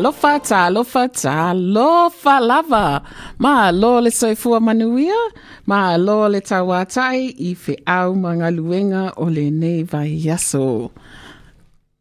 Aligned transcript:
Talofa, 0.00 0.40
talofa, 0.40 1.08
talofa 1.08 2.40
lava. 2.40 3.02
Ma 3.38 3.70
lo 3.70 4.00
le 4.00 4.10
soifua 4.10 4.58
manuia, 4.58 5.14
ma 5.66 5.94
lo 5.96 6.26
le 6.26 6.40
tawatai 6.40 7.36
i 7.38 7.54
au 7.86 8.14
mga 8.14 8.48
luenga 8.56 9.12
o 9.18 9.24
le 9.24 9.50
nei 9.50 9.82
vai 9.82 10.18
yaso. 10.24 10.90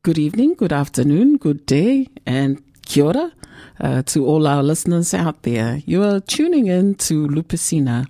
Good 0.03 0.17
evening, 0.17 0.53
good 0.53 0.71
afternoon, 0.71 1.35
good 1.35 1.65
day, 1.65 2.07
and 2.25 2.63
kia 2.83 3.03
ora. 3.03 3.33
Uh, 3.81 4.01
to 4.03 4.25
all 4.25 4.47
our 4.47 4.63
listeners 4.63 5.13
out 5.13 5.43
there. 5.43 5.81
You 5.85 6.03
are 6.03 6.21
tuning 6.21 6.67
in 6.67 6.95
to 6.95 7.27
Lupe 7.27 7.57
Sina, 7.57 8.05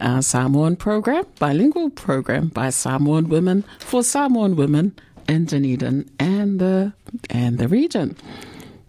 a 0.00 0.22
Samoan 0.22 0.76
program, 0.76 1.24
bilingual 1.38 1.90
program 1.90 2.48
by 2.48 2.70
Samoan 2.70 3.28
women 3.28 3.64
for 3.78 4.02
Samoan 4.02 4.56
women 4.56 4.94
in 5.28 5.44
Dunedin 5.44 6.10
and 6.18 6.60
the 6.60 6.94
and 7.28 7.58
the 7.58 7.68
region. 7.68 8.16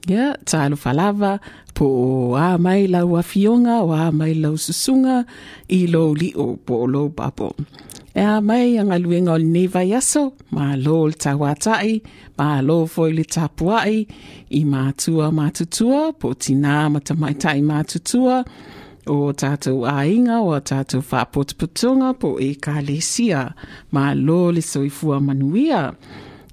Talo 0.06 0.76
falava 0.78 1.40
po 1.74 2.36
a 2.38 2.58
mai 2.58 2.86
lau 2.88 3.18
a 3.18 3.24
fionga 3.24 3.82
o 3.82 4.12
mai 4.12 4.34
lau 4.34 4.56
susunga 4.56 5.26
i 5.70 5.88
lo 5.88 6.14
li 6.14 6.32
o 6.36 6.56
po 6.56 6.86
lo 6.86 7.10
papo. 7.10 7.56
E 8.14 8.22
a 8.22 8.40
mai 8.40 8.78
anga 8.78 8.98
luenga 8.98 9.34
o 9.34 9.38
neva 9.38 9.82
yaso, 9.84 10.34
ma 10.52 10.76
lo 10.76 11.08
le 11.08 11.14
tawatai, 11.14 12.02
ma 12.38 12.62
lo 12.62 12.86
foi 12.86 13.12
le 13.12 13.24
tapuai, 13.24 14.08
i 14.50 14.62
mātua 14.64 15.32
mātutua, 15.34 16.14
po 16.14 16.34
tina 16.34 16.88
matamaitai 16.90 17.60
mātutua, 17.60 18.46
o 19.08 19.34
tātou 19.34 19.84
ainga 19.90 20.40
o 20.40 20.56
tātou 20.62 21.04
whapotuputunga 21.04 22.14
po 22.18 22.38
e 22.40 22.54
ka 22.56 22.80
lesia, 22.80 23.50
ma 23.92 24.14
lo 24.14 24.52
le 24.52 24.62
soifua 24.62 25.20
manuia. 25.20 25.92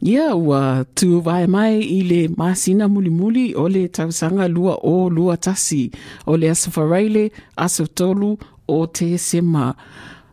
Ia 0.02 0.34
ua 0.34 0.84
tu 0.94 1.20
vai 1.20 1.46
mai 1.46 1.78
i 1.78 2.02
le 2.02 2.28
masina 2.36 2.88
mulimuli 2.88 3.54
muli 3.54 3.54
o 3.54 3.68
le 3.68 3.88
tausaga 3.88 4.48
lua 4.48 4.74
o 4.82 5.08
lua 5.10 5.36
tasi 5.36 5.90
o 6.26 6.36
le 6.36 6.50
asawhareile 6.50 7.30
aso 7.56 7.86
tolu 7.86 8.38
o 8.68 8.86
te 8.86 9.18
sema. 9.18 9.74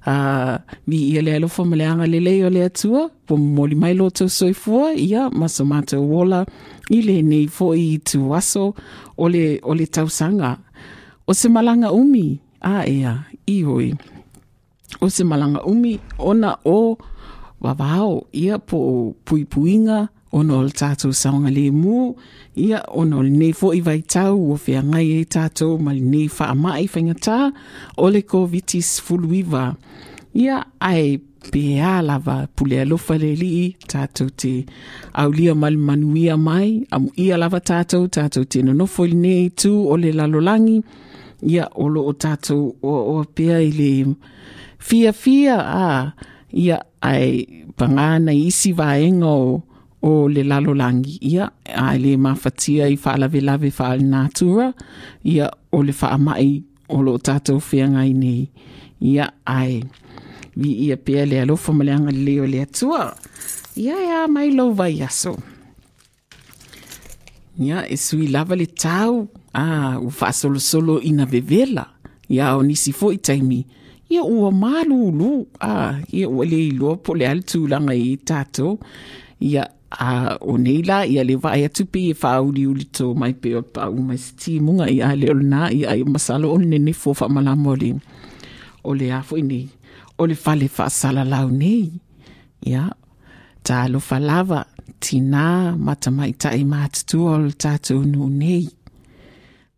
Uh, 0.08 0.58
mi 0.88 1.22
le 1.22 1.36
alofa 1.36 1.66
ma 1.66 1.76
le 1.76 1.86
anga 1.86 2.08
le 2.08 2.20
lei 2.20 2.44
o 2.44 2.50
le 2.50 2.64
atua, 2.66 3.12
ua 3.30 3.38
momoli 3.38 3.76
mai 3.76 3.94
lo 3.94 4.10
tau 4.10 4.30
soifua, 4.30 4.94
ia 4.96 5.30
maso 5.30 5.66
matou 5.66 6.02
wola 6.02 6.46
i 6.90 7.02
lenei 7.02 7.24
nei 7.24 7.48
fo 7.48 7.76
i 7.76 8.00
tu 8.00 8.34
aso 8.34 8.74
o 9.18 9.30
le, 9.30 9.60
o 9.62 9.74
le 9.76 9.86
tausanga. 9.86 10.58
O 11.28 11.34
se 11.34 11.50
malanga 11.50 11.92
umi, 11.92 12.40
a 12.62 12.88
ea, 12.88 13.14
i. 13.46 13.64
O 15.02 15.10
se 15.10 15.24
malaga 15.24 15.62
umi, 15.66 16.00
ona 16.18 16.58
o 16.66 16.98
vavao 17.62 18.28
ia 18.32 18.60
po 18.60 18.78
o 18.78 19.16
puipuiga 19.26 20.00
e 20.04 20.20
ona 20.32 20.58
o 20.58 20.64
le 20.64 20.72
tatou 20.72 21.14
saoga 21.14 21.50
lemu 21.50 22.16
ia 22.56 22.84
ona 22.88 23.18
o 23.18 23.24
lenei 23.24 23.54
foʻi 23.60 23.82
vaitau 23.82 24.38
ua 24.38 24.58
feagai 24.58 25.08
e 25.22 25.26
tatou 25.26 25.78
ma 25.82 25.94
lenei 25.94 26.28
faamaʻi 26.30 26.86
faigatā 26.94 27.38
o 27.98 28.10
le 28.14 28.22
kovitis 28.22 29.02
fuluiva 29.02 29.74
ia 30.34 30.66
ae 30.80 31.18
pea 31.52 32.02
lava 32.02 32.48
pule 32.56 32.82
alofa 32.82 33.18
le 33.18 33.34
alii 33.34 33.76
tatou 33.92 34.30
te 34.30 34.54
aulia 35.14 35.56
ma 35.56 35.70
le 35.74 35.78
manuia 35.78 36.38
mai 36.38 36.86
amuia 36.92 37.38
lava 37.38 37.60
tatou 37.60 38.08
tatou 38.08 38.46
te 38.46 38.62
nonofo 38.62 39.06
i 39.06 39.10
lenei 39.14 39.46
itu 39.50 39.74
o 39.92 39.98
le 39.98 40.12
lalolagi 40.12 40.78
ia 41.42 41.66
o 41.74 41.90
loo 41.90 42.14
tatou 42.14 42.76
oa 42.84 43.02
oa 43.12 43.26
pea 43.36 43.58
i 43.62 43.72
le 43.80 43.92
fiafia 44.78 45.58
a 45.58 46.14
ia 46.54 46.78
ai 47.02 47.66
pangana 47.78 48.34
isi 48.34 48.72
vaega 48.74 49.28
o 49.28 49.62
o 50.02 50.30
le 50.30 50.44
lalolangi 50.44 51.20
ia 51.22 51.52
ae 51.76 51.98
le 52.00 52.18
mafatia 52.18 52.88
i 52.88 52.98
faalavelave 52.98 53.72
faalina 53.72 54.26
atura 54.26 54.74
ia 55.24 55.52
o 55.72 55.84
le 55.84 55.92
faamaʻi 55.92 56.70
o 56.90 57.02
loo 57.06 57.18
tatou 57.18 57.60
feagai 57.62 58.14
nei. 58.14 58.50
Ia 59.02 59.30
ae 59.46 59.84
viia 60.58 60.98
pea 60.98 61.26
le 61.26 61.42
alofa 61.42 61.74
ma 61.74 61.86
le 61.86 61.94
agalelei 61.94 62.40
o 62.42 62.48
le 62.50 62.62
atua. 62.66 63.14
Ia 63.78 63.96
e 63.96 64.10
a 64.24 64.28
mai 64.28 64.52
lou 64.52 64.74
vai 64.74 65.02
aso. 65.02 65.38
Ia 67.60 67.86
e 67.88 67.98
sui 67.98 68.28
lava 68.28 68.56
le 68.56 68.68
tau. 68.68 69.28
A 69.54 69.98
ua 70.00 70.12
faasolosolo 70.12 71.00
ina 71.02 71.26
vevela. 71.26 71.86
Ia 72.30 72.56
o 72.58 72.64
nisi 72.64 72.92
foʻi 72.92 73.22
taimi 73.22 73.66
ia 74.10 74.24
ua 74.24 74.50
malūlū 74.52 75.32
a 75.62 75.74
ia 76.14 76.30
ua 76.30 76.46
le 76.46 76.60
iloa 76.70 76.98
po 77.04 77.14
le 77.14 77.28
ale 77.30 77.44
tulaga 77.46 77.94
i 77.94 78.18
tatou 78.18 78.80
ia 79.40 79.68
a 79.90 80.38
o 80.42 80.58
nei 80.58 80.82
la 80.86 81.02
ia 81.06 81.24
le 81.26 81.36
vae 81.44 81.66
atu 81.66 81.86
pei 81.90 82.12
e 82.14 82.16
fauliuli 82.22 82.86
tou 82.94 83.14
mai 83.18 83.34
pe 83.42 83.56
o 83.58 83.62
pauma 83.76 84.14
i 84.18 84.22
se 84.22 84.34
timuga 84.42 84.90
ia 84.90 85.16
le 85.18 85.30
olanā 85.34 85.70
ia 85.74 85.94
ai 85.94 86.02
e 86.06 86.10
masalo 86.16 86.54
o 86.54 86.58
lenei 86.62 86.94
fua 87.02 87.18
faamalamo 87.20 87.76
le 87.82 87.94
o 88.84 88.94
le 88.94 89.12
a 89.12 89.22
foʻi 89.22 89.44
nei. 89.46 89.68
O 90.18 90.26
le 90.28 90.36
fale 90.36 90.68
faasalalau 90.68 91.50
nei. 91.52 91.92
Ia 92.68 92.90
talofa 93.64 94.20
lava 94.20 94.66
tinā 95.04 95.76
matamaʻitaʻi 95.86 96.62
e 96.64 96.66
matutua 96.68 97.38
o 97.38 97.44
le 97.46 97.54
tatou 97.54 98.04
nuu 98.04 98.30
nei. 98.30 98.68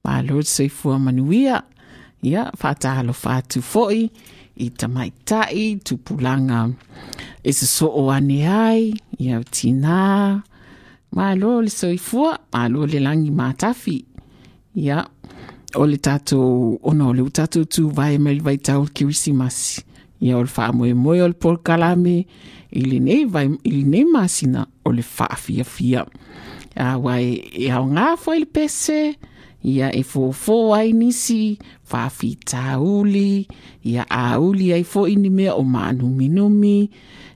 Malo 0.03 0.41
seifua 0.41 0.99
manuia 0.99 1.61
ia 2.23 2.51
faatahalofa 2.57 3.35
atu 3.35 3.61
fo'i 3.61 4.09
i 4.55 4.69
tamaitai 4.69 5.75
tupulaga 5.83 6.69
e 7.43 7.53
sosoo 7.53 8.11
ane 8.11 8.39
ai 8.47 8.93
ia 9.19 9.39
tinā 9.39 10.41
malo 11.11 11.61
le 11.61 11.69
soifua 11.69 12.39
malo 12.53 12.85
le 12.85 12.99
lagi 12.99 13.31
matafi 13.31 13.97
ia 14.75 15.05
o 15.75 15.85
le 15.85 15.97
tatou 15.97 16.79
ona 16.83 17.07
o 17.07 17.13
le 17.13 17.29
tatou 17.29 17.65
tu 17.65 17.89
vai 17.89 18.17
le 18.17 18.41
vai 18.41 18.57
le 18.57 18.87
kirisimasi 18.93 19.83
ia 20.21 20.37
o 20.37 20.41
le 20.41 20.47
faamoemoe 20.47 21.21
o 21.21 21.27
le 21.27 21.33
polokalame 21.33 22.25
i 22.71 22.81
lenei 22.81 23.25
i 23.63 23.71
lenei 23.71 24.05
masina 24.05 24.67
o 24.85 24.91
le 24.91 25.01
faafiafia 25.01 26.05
auae 26.75 27.33
e 27.51 27.67
aogā 27.67 28.17
foi 28.17 28.39
le 28.39 28.45
pese 28.45 29.17
ia 29.63 29.91
e 29.93 30.01
fōfō 30.01 30.73
ai 30.75 30.93
nisi 30.93 31.57
fafitauli 31.85 33.47
ia 33.85 34.05
auli 34.09 34.73
ai 34.73 34.83
foʻi 34.83 35.17
ni 35.17 35.29
mea 35.29 35.53
o 35.55 35.63
manuminumi 35.63 36.89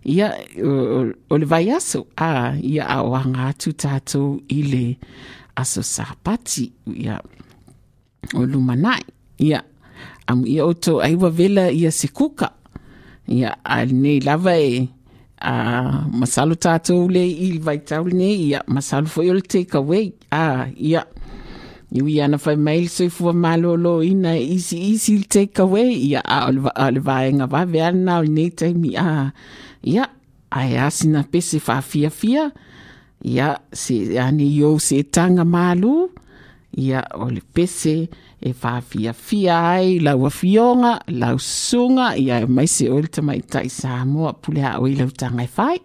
ia 0.05 0.33
o, 0.63 1.37
le 1.37 1.45
vaiaso 1.45 2.07
a 2.17 2.57
ia 2.61 2.87
aoaga 2.89 3.53
atu 3.53 3.73
tatou 3.73 4.41
i 4.49 4.61
le 4.63 4.85
aso 5.55 5.83
sapati 5.83 6.71
ia 6.93 7.21
o 8.33 8.45
lumanaʻi 8.45 9.05
ia 9.37 9.63
amu 10.27 10.47
ia 10.47 10.65
outou 10.65 11.01
aiwa 11.01 11.29
vela 11.29 11.71
ia 11.71 11.91
se 11.91 12.07
kuka 12.07 12.51
ia 13.27 13.57
alenei 13.65 14.19
lava 14.19 14.57
e 14.57 14.89
a 15.41 16.05
masalo 16.09 16.55
tatou 16.55 17.09
le 17.09 17.21
i 17.21 17.57
vaitau 17.59 18.07
lenei 18.09 18.49
ia 18.49 18.63
masalo 18.67 19.05
foʻi 19.05 19.29
o 19.29 19.33
le 19.33 19.41
takeaway 19.41 20.13
a 20.31 20.69
ia 20.73 21.05
Iwi 21.95 22.19
ana 22.21 22.37
fai 22.37 22.57
mail 22.59 22.89
se 22.91 23.07
fua 23.09 23.31
malo 23.33 23.77
lo 23.79 24.03
ina 24.03 24.35
isi 24.35 24.77
isi 24.91 25.23
take 25.23 25.59
away 25.63 25.95
ia 25.95 26.19
a 26.19 26.51
le 26.91 26.99
vaenga 26.99 27.47
va 27.47 27.63
ve 27.71 27.79
ana 27.79 28.19
o 28.19 28.25
nei 28.27 28.49
taimi 28.51 28.91
a 28.99 29.31
ia 29.93 30.03
ai 30.51 30.75
asina 30.87 31.23
pese 31.23 31.57
fa 31.67 31.79
fia 31.79 32.09
fia 32.09 32.51
ia 33.23 33.47
se 33.71 34.19
ani 34.19 34.47
yo 34.59 34.75
se 34.87 35.03
tanga 35.15 35.45
malu 35.55 36.11
ia 36.75 36.99
o 37.15 37.29
le 37.35 37.41
pese 37.55 37.95
e 38.41 38.51
fa 38.51 38.81
fia 38.89 39.13
fia 39.13 39.55
ai 39.79 39.99
la 39.99 40.13
wa 40.19 40.29
fionga 40.29 40.99
la 41.07 41.31
sunga 41.39 42.07
ia 42.19 42.43
mai 42.47 42.67
se 42.67 42.91
o 42.91 42.99
le 42.99 43.07
tamai 43.07 43.39
tai 43.39 43.69
sa 43.79 44.03
mo 44.03 44.33
pule 44.41 44.63
a 44.67 44.75
o 44.83 44.83
i 44.91 44.99
lau 44.99 45.11
tanga 45.21 45.47
e 45.47 45.51
fai 45.57 45.79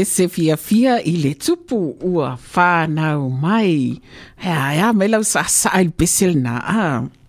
pese 0.00 0.28
fia 0.32 0.56
fia 0.56 0.94
i 1.04 1.12
le 1.20 1.34
tupu 1.36 1.78
ua 2.00 2.32
whānau 2.54 3.28
mai. 3.28 4.00
Hea, 4.40 4.62
ea, 4.78 4.92
me 4.96 5.08
lau 5.12 5.20
sa 5.32 5.44
sa 5.44 5.76
il 5.82 5.92
besel 5.92 6.38
na. 6.40 6.54
Ah. 6.64 7.19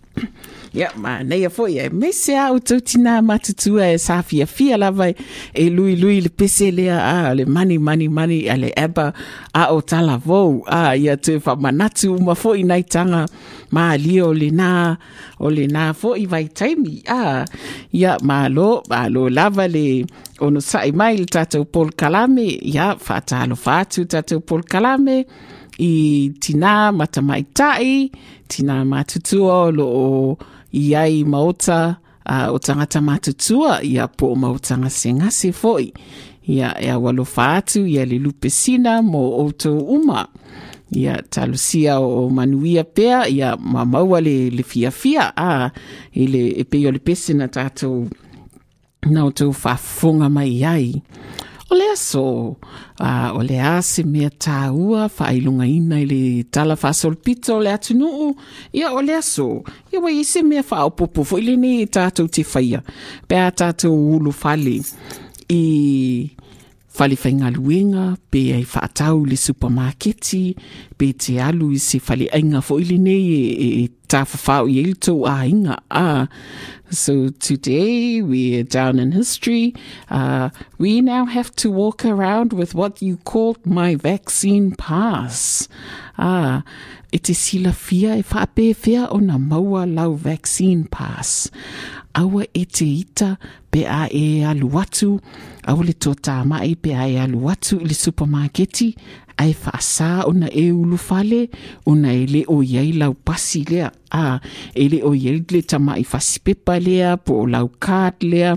ia 0.73 0.87
manei 0.95 1.43
a 1.45 1.49
foʻi 1.51 1.73
e 1.83 1.89
mese 1.91 2.31
a 2.39 2.45
outou 2.53 2.79
tinā 2.79 3.17
matutua 3.21 3.89
e 3.89 3.93
eh, 3.93 3.99
safiafia 3.99 4.77
lava 4.79 5.09
eh, 5.09 5.15
e 5.53 5.69
luilui 5.69 6.21
le 6.23 6.29
pese 6.29 6.71
lea 6.71 6.95
a 6.95 7.01
ah, 7.11 7.27
ah, 7.27 7.33
le 7.35 7.45
mani 7.45 7.77
mani 7.77 8.07
mani 8.07 8.47
a 8.47 8.55
le 8.55 8.69
eba 8.75 9.11
a 9.53 9.63
o 9.75 9.81
talavou 9.81 10.63
a 10.67 10.95
ia 10.95 11.17
toe 11.17 11.39
faamanatu 11.43 12.15
uma 12.15 12.33
foʻi 12.39 12.63
nai 12.65 12.83
taga 12.83 13.25
maalia 13.75 14.25
o 14.25 14.33
lenā 14.33 14.71
o 15.43 15.51
lenā 15.51 15.91
foʻi 15.91 16.23
vaitaimi 16.31 17.03
a 17.07 17.43
ia 17.91 18.15
malo 18.23 18.83
malo 18.89 19.27
lava 19.29 19.67
le 19.67 20.05
ona 20.39 20.59
saʻi 20.59 20.95
mai 20.95 21.17
le 21.19 21.27
tatou 21.27 21.65
pol 21.65 21.91
kalame 21.99 22.47
ia 22.47 22.95
faatalofa 22.95 23.83
atu 23.83 24.07
tatou 24.07 24.39
pol 24.39 24.63
kalame 24.63 25.25
i 25.83 25.91
tinā 26.39 26.95
matamaitaʻi 26.95 27.93
tinā 28.47 28.75
matutua 28.87 29.67
o 29.67 29.71
loo 29.71 30.37
iai 30.73 31.23
maota 31.23 31.97
uh, 32.25 32.53
o 32.53 32.59
tagata 32.59 33.01
matutua 33.01 33.83
ia 33.83 34.07
po 34.07 34.33
o 34.33 34.37
ngase 34.37 35.51
foi. 35.51 35.93
Ia 36.47 36.75
e 36.81 36.89
aualofa 36.89 37.55
atu 37.55 37.87
ia 37.87 38.05
le 38.05 38.19
lupesina 38.19 39.01
mo 39.01 39.19
outou 39.19 39.79
uma. 39.79 40.27
Ia 40.91 41.21
talusia 41.29 41.99
o 41.99 42.29
manuia 42.29 42.83
pea 42.83 43.27
ia 43.27 43.55
mamaua 43.57 44.21
le, 44.21 44.49
le 44.49 44.63
fiafia. 44.63 44.91
Fia 44.91 45.33
a 45.35 45.71
i 46.13 46.27
le 46.27 46.49
e 46.59 46.63
pei 46.63 46.87
o 46.87 46.91
le 46.91 46.99
pese 46.99 47.33
na 47.33 47.47
tatou 47.47 48.07
na 49.05 49.23
outou 49.23 49.53
faafofoga 49.53 50.29
mai 50.29 50.63
ai. 50.63 51.01
o 51.71 51.75
lea 51.75 51.95
so 51.95 52.23
uh, 52.51 52.57
ah, 52.99 53.31
o 53.33 53.41
le 53.47 53.55
a 53.63 53.77
se 53.81 54.03
mea 54.03 54.29
tāua 54.29 55.05
faailogaina 55.07 56.01
i 56.03 56.07
le 56.09 56.21
tala 56.51 56.75
faasolopito 56.75 57.55
o 57.55 57.63
le 57.63 57.71
atunuu. 57.71 58.33
Ia 58.75 58.91
o 58.91 59.01
lea 59.01 59.21
so 59.23 59.63
ia 59.93 60.01
ua 60.01 60.11
i 60.11 60.25
se 60.27 60.43
mea 60.43 60.65
faaopoopo 60.67 61.23
foʻi 61.29 61.45
lenei 61.47 61.87
tatou 61.87 62.27
te 62.27 62.43
faia 62.43 62.83
pe 63.27 63.39
a 63.39 63.47
tatou 63.55 63.95
ulu 64.17 64.35
fale 64.35 64.81
i 65.47 65.61
falefaigaluega 66.91 68.17
pe 68.31 68.41
ai 68.51 68.65
faatau 68.67 69.23
le 69.23 69.37
supamaketi 69.39 70.43
pe 70.99 71.13
te 71.15 71.37
alu 71.39 71.71
i 71.71 71.79
se 71.79 72.01
faleaiga 72.03 72.59
foʻi 72.59 72.89
lenei 72.91 73.23
e, 73.31 73.45
e, 73.47 73.69
e 73.85 73.85
tafafao 74.11 74.67
i 74.67 74.75
e, 74.75 74.81
ai 74.81 74.91
letou 74.91 75.23
aiga 75.23 75.79
a 75.87 76.03
ah, 76.03 76.27
so 76.91 77.29
today 77.29 78.21
we're 78.21 78.63
down 78.63 78.99
in 78.99 79.13
history. 79.13 79.73
Uh, 80.09 80.49
we 80.77 81.01
now 81.01 81.25
have 81.25 81.55
to 81.55 81.71
walk 81.71 82.03
around 82.03 82.51
with 82.53 82.75
what 82.75 83.01
you 83.01 83.17
called 83.17 83.65
my 83.65 83.95
vaccine 83.95 84.75
pass. 84.75 85.69
Ah, 86.17 86.63
e 87.11 87.17
te 87.17 87.33
sila 87.33 87.71
fia 87.71 88.15
e 88.15 88.23
whape 88.23 88.75
fea 88.75 89.07
o 89.09 89.17
na 89.17 89.37
maua 89.37 89.85
lau 89.85 90.13
vaccine 90.13 90.83
pass. 90.83 91.49
Aua 92.13 92.45
e 92.53 92.67
ita 92.83 93.37
pe 93.71 93.85
a 93.85 94.09
e 94.11 94.43
alu 94.43 94.69
atu, 94.69 95.19
le 95.65 96.45
mai 96.45 96.75
pe 96.75 96.93
a 96.93 97.07
e 97.07 97.17
alu 97.17 97.47
le 97.79 97.93
supermarketi, 97.93 98.95
ae 99.41 99.53
faasā 99.57 100.27
ona 100.29 100.49
e 100.53 100.67
ulufa 100.71 101.21
e 101.23 101.27
le 101.29 101.41
ona 101.89 102.13
e 102.13 102.25
lē 102.29 102.43
o 102.51 102.61
iai 102.63 102.93
laupasi 102.99 103.63
lea. 103.69 103.89
A 104.11 104.39
e 104.75 104.87
lē 104.91 105.01
o 105.07 105.13
iai 105.17 105.41
le 105.51 105.61
tamaʻi 105.71 106.05
fasipepa 106.05 106.77
lea 106.79 107.17
po 107.17 107.41
o 107.43 107.49
laukad 107.49 108.21
lea. 108.21 108.55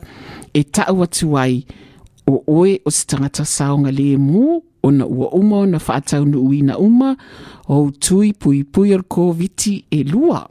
E 0.53 0.63
taʻu 0.63 1.05
atu 1.07 1.35
ai 1.41 1.63
o 2.27 2.41
oe 2.47 2.79
o 2.85 2.91
se 2.91 3.05
tagata 3.09 3.45
saoga 3.45 3.93
lēmū 3.93 4.45
ona 4.85 5.07
ua 5.07 5.31
uma 5.33 5.63
ona 5.65 5.79
faataunuuina 5.81 6.79
uma. 6.79 7.15
Ou 7.69 7.91
tui 7.91 8.33
puipui 8.33 8.95
o 8.95 8.99
le 9.01 9.09
koviti 9.09 9.85
e 9.91 10.05
lua. 10.05 10.45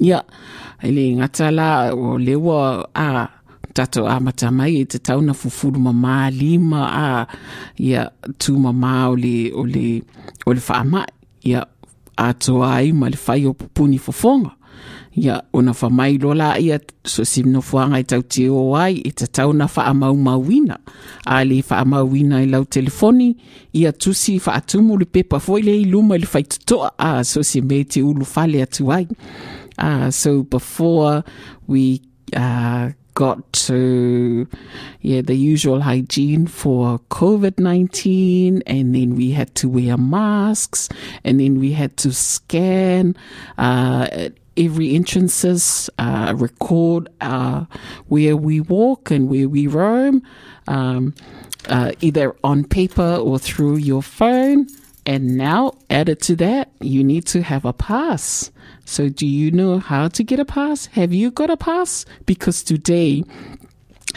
Ia 0.00 0.22
e 0.82 0.92
le 0.92 1.10
gata 1.20 1.50
la 1.50 1.70
o 1.94 2.16
le 2.18 2.36
ua 2.36 2.88
a 2.94 3.37
tato 3.78 4.06
a 4.10 4.18
mata 4.26 4.50
mai 4.58 4.82
te 4.90 4.98
tauna 5.06 5.32
fufuru 5.40 5.78
ma 5.86 5.92
mā 6.04 6.16
lima 6.34 6.82
a 7.06 7.08
ia 7.88 8.02
tu 8.42 8.58
ma 8.58 8.72
mā 8.82 8.94
o 9.12 9.14
le, 9.22 9.36
o 9.54 9.62
le, 9.74 9.88
o 10.46 10.50
le 10.56 10.62
ia 11.46 11.62
ai 12.18 12.92
ma 12.92 13.06
le 13.12 13.18
whai 13.26 13.46
o 13.46 13.52
pupuni 13.54 14.00
ia 15.18 15.42
ona 15.52 15.72
wha 15.80 15.90
mai 15.90 16.18
lola 16.18 16.58
ia 16.58 16.78
so 17.04 17.24
si 17.24 17.42
no 17.42 17.60
fuanga 17.60 17.98
i 17.98 18.04
tau 18.04 18.22
te 18.22 18.48
o 18.50 18.74
ai 18.76 19.00
e 19.04 19.10
te 19.10 19.26
tauna 19.26 19.66
wha 19.74 19.94
mau 19.94 20.14
mauina 20.14 20.76
a 21.26 21.44
le 21.44 21.62
wha 21.70 21.84
mauina 21.84 22.42
i 22.42 22.46
lau 22.46 22.64
telefoni 22.64 23.36
ia 23.72 23.92
tusi 23.92 24.38
wha 24.44 24.54
atumu 24.58 24.98
le 24.98 25.04
pepa 25.04 25.38
foi 25.40 25.62
le 25.62 25.74
i 25.82 25.84
luma 25.84 26.16
i 26.16 26.22
le 26.22 26.28
whai 26.32 26.44
tutoa 26.44 26.90
a 26.98 27.24
so 27.24 27.42
si 27.42 27.60
me 27.60 27.84
te 27.84 28.02
ulu 28.02 28.26
atu 28.62 28.92
ai. 28.92 29.06
Uh, 29.78 30.10
so 30.10 30.42
before 30.42 31.22
we 31.68 32.00
uh, 32.34 32.90
got 33.18 33.52
to 33.52 34.46
yeah 35.00 35.20
the 35.20 35.34
usual 35.34 35.80
hygiene 35.80 36.46
for 36.46 37.00
COVID 37.10 37.58
nineteen, 37.58 38.62
and 38.64 38.94
then 38.94 39.16
we 39.16 39.32
had 39.32 39.50
to 39.56 39.68
wear 39.68 39.96
masks, 39.98 40.88
and 41.24 41.40
then 41.40 41.58
we 41.58 41.72
had 41.72 41.96
to 41.96 42.12
scan. 42.12 43.16
Uh, 43.58 44.30
every 44.56 44.94
entrances, 44.94 45.88
uh, 45.98 46.34
record 46.36 47.08
uh, 47.20 47.64
where 48.06 48.36
we 48.36 48.60
walk 48.60 49.10
and 49.10 49.28
where 49.28 49.48
we 49.48 49.66
roam, 49.66 50.22
um, 50.66 51.14
uh, 51.68 51.92
either 52.00 52.34
on 52.42 52.64
paper 52.64 53.16
or 53.16 53.38
through 53.38 53.76
your 53.76 54.02
phone. 54.02 54.66
And 55.08 55.38
now, 55.38 55.72
added 55.88 56.20
to 56.24 56.36
that, 56.36 56.70
you 56.80 57.02
need 57.02 57.24
to 57.28 57.40
have 57.40 57.64
a 57.64 57.72
pass. 57.72 58.50
So, 58.84 59.08
do 59.08 59.26
you 59.26 59.50
know 59.50 59.78
how 59.78 60.08
to 60.08 60.22
get 60.22 60.38
a 60.38 60.44
pass? 60.44 60.84
Have 60.84 61.14
you 61.14 61.30
got 61.30 61.48
a 61.48 61.56
pass? 61.56 62.04
Because 62.26 62.62
today 62.62 63.24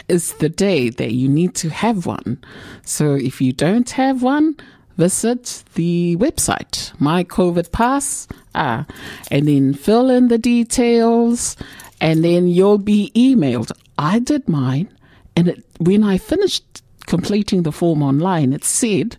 is 0.08 0.34
the 0.34 0.50
day 0.50 0.90
that 0.90 1.12
you 1.12 1.30
need 1.30 1.54
to 1.54 1.70
have 1.70 2.04
one. 2.04 2.44
So, 2.84 3.14
if 3.14 3.40
you 3.40 3.54
don't 3.54 3.88
have 3.88 4.22
one, 4.22 4.54
visit 4.98 5.64
the 5.76 6.18
website, 6.20 6.92
My 7.00 7.24
COVID 7.24 7.72
Pass, 7.72 8.28
ah, 8.54 8.84
and 9.30 9.48
then 9.48 9.72
fill 9.72 10.10
in 10.10 10.28
the 10.28 10.36
details, 10.36 11.56
and 12.02 12.22
then 12.22 12.48
you'll 12.48 12.76
be 12.76 13.10
emailed. 13.16 13.72
I 13.96 14.18
did 14.18 14.46
mine, 14.46 14.90
and 15.36 15.48
it, 15.48 15.64
when 15.78 16.04
I 16.04 16.18
finished 16.18 16.82
completing 17.06 17.62
the 17.62 17.72
form 17.72 18.02
online, 18.02 18.52
it 18.52 18.64
said, 18.64 19.16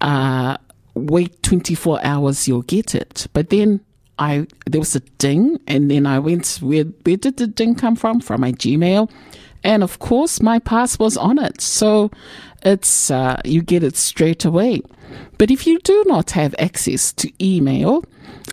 uh, 0.00 0.56
wait 0.94 1.42
24 1.42 2.00
hours, 2.04 2.48
you'll 2.48 2.62
get 2.62 2.94
it. 2.94 3.26
But 3.32 3.50
then 3.50 3.80
I 4.18 4.46
there 4.66 4.80
was 4.80 4.94
a 4.94 5.00
ding, 5.18 5.60
and 5.66 5.90
then 5.90 6.06
I 6.06 6.18
went, 6.18 6.58
where, 6.60 6.84
where 6.84 7.16
did 7.16 7.36
the 7.36 7.46
ding 7.46 7.74
come 7.74 7.96
from? 7.96 8.20
From 8.20 8.40
my 8.40 8.52
Gmail. 8.52 9.10
And 9.64 9.82
of 9.82 9.98
course, 9.98 10.42
my 10.42 10.58
pass 10.58 10.98
was 10.98 11.16
on 11.16 11.38
it. 11.38 11.60
So 11.60 12.10
it's, 12.62 13.10
uh, 13.10 13.40
you 13.44 13.62
get 13.62 13.82
it 13.82 13.96
straight 13.96 14.44
away. 14.44 14.82
But 15.38 15.50
if 15.50 15.66
you 15.66 15.78
do 15.80 16.04
not 16.06 16.32
have 16.32 16.54
access 16.58 17.12
to 17.14 17.32
email 17.44 18.04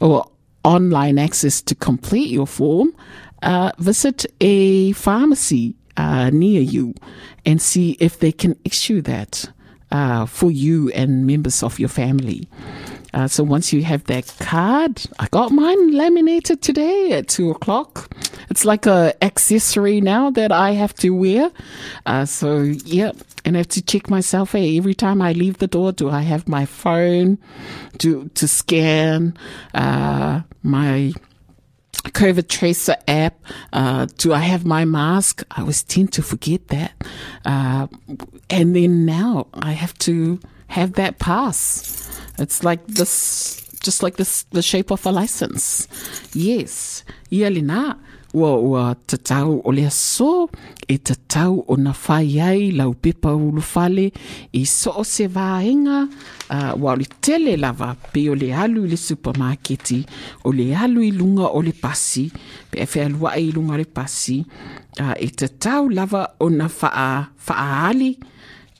or 0.02 0.26
online 0.64 1.20
access 1.20 1.62
to 1.64 1.76
complete 1.76 2.30
your 2.30 2.48
form, 2.48 2.96
uh, 3.42 3.72
visit 3.78 4.26
a 4.40 4.94
pharmacy 4.94 5.76
uh, 5.98 6.30
near 6.30 6.62
you 6.62 6.94
and 7.46 7.62
see 7.62 7.98
if 8.00 8.20
they 8.20 8.32
can 8.32 8.58
issue 8.64 9.02
that 9.02 9.52
uh, 9.92 10.26
for 10.26 10.52
you 10.52 10.90
and 10.92 11.26
members 11.26 11.64
of 11.64 11.80
your 11.80 11.90
family. 11.90 12.48
Uh, 13.14 13.28
so 13.28 13.44
once 13.44 13.74
you 13.74 13.84
have 13.84 14.06
that 14.06 14.34
card, 14.40 15.04
I 15.20 15.28
got 15.32 15.52
mine 15.52 15.92
laminated 15.92 16.62
today 16.62 17.12
at 17.12 17.28
two 17.28 17.52
o'clock. 17.52 18.10
It's 18.50 18.64
like 18.64 18.86
a 18.86 19.14
accessory 19.22 20.00
now 20.00 20.30
that 20.32 20.52
I 20.52 20.72
have 20.72 20.94
to 20.96 21.10
wear. 21.10 21.52
Uh, 22.06 22.26
so 22.26 22.62
yeah, 22.62 23.12
and 23.44 23.58
I 23.58 23.60
have 23.60 23.68
to 23.70 23.82
check 23.82 24.10
myself. 24.10 24.54
Hey, 24.54 24.78
every 24.78 24.94
time 24.94 25.22
I 25.22 25.34
leave 25.34 25.58
the 25.58 25.68
door, 25.68 25.92
do 25.92 26.10
I 26.10 26.22
have 26.22 26.48
my 26.48 26.66
phone 26.66 27.38
to 27.98 28.30
to 28.30 28.48
scan 28.48 29.36
uh, 29.74 30.42
my 30.64 31.12
COVID 32.04 32.48
Tracer 32.48 32.96
app. 33.08 33.40
Uh, 33.72 34.08
do 34.18 34.34
I 34.34 34.40
have 34.40 34.66
my 34.66 34.86
mask? 34.86 35.44
I 35.52 35.62
always 35.62 35.84
tend 35.84 36.14
to 36.14 36.24
forget 36.24 36.68
that. 36.70 36.94
And 38.52 38.76
then 38.76 39.06
now 39.06 39.48
I 39.54 39.72
have 39.72 39.98
to 40.00 40.38
have 40.68 40.94
that 40.94 41.20
pass. 41.20 41.88
It's 42.38 42.64
like 42.64 42.86
this, 42.86 43.66
just 43.80 44.04
like 44.04 44.18
this, 44.18 44.44
the 44.52 44.62
shape 44.62 44.92
of 44.92 45.06
a 45.06 45.12
license. 45.12 45.88
Yes. 46.34 47.06
Ia 47.32 47.50
lina, 47.50 47.98
ua 48.34 48.56
ua 48.60 48.96
o 49.64 49.72
le 49.72 49.90
so 49.90 50.50
e 50.88 50.98
tatau 50.98 51.66
o 51.68 51.76
na 51.76 51.92
whai 51.92 52.40
ai 52.40 52.72
lau 52.72 52.94
pepa 52.94 53.36
ulu 53.36 53.62
fale 53.62 54.12
i 54.54 54.64
so 54.66 54.92
o 54.96 55.04
se 55.04 55.28
vaenga 55.28 56.08
uh, 56.50 56.72
wa 56.80 56.94
o 56.94 56.96
le 56.96 57.06
tele 57.22 57.58
lava 57.58 57.96
pe 58.14 58.30
o 58.30 58.36
le 58.36 58.54
alu 58.56 58.86
i 58.86 58.92
le 58.92 58.98
supermarketi 58.98 60.00
o 60.44 60.52
le 60.52 60.72
alu 60.76 61.04
i 61.04 61.12
lunga 61.12 61.52
o 61.52 61.62
le 61.62 61.74
pasi 61.74 62.32
pe 62.72 62.84
e 62.84 62.88
whea 62.88 63.36
i 63.36 63.52
lunga 63.52 63.78
le 63.78 63.86
pasi 63.86 64.44
uh, 65.00 65.16
e 65.20 65.28
tatau 65.28 65.90
lava 65.90 66.36
o 66.40 66.50
na 66.50 66.68
wha, 66.68 67.28
wha 67.48 67.56
ali 67.88 68.18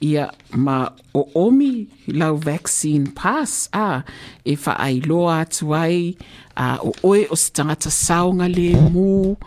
ia 0.02 0.26
ma 0.66 0.90
o 1.14 1.22
omi 1.46 1.88
lau 2.08 2.36
vaccine 2.36 3.06
pass 3.20 3.70
a 3.74 4.04
e 4.46 4.56
faailoa 4.64 5.40
atu 5.42 5.76
ai 5.76 6.18
a 6.56 6.68
o 6.90 6.92
oe 7.04 7.28
o 7.30 7.36
se 7.36 7.50
tagata 7.54 7.92
saoga 7.92 8.48
lemu 8.58 9.38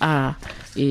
a 0.00 0.34
e 0.76 0.88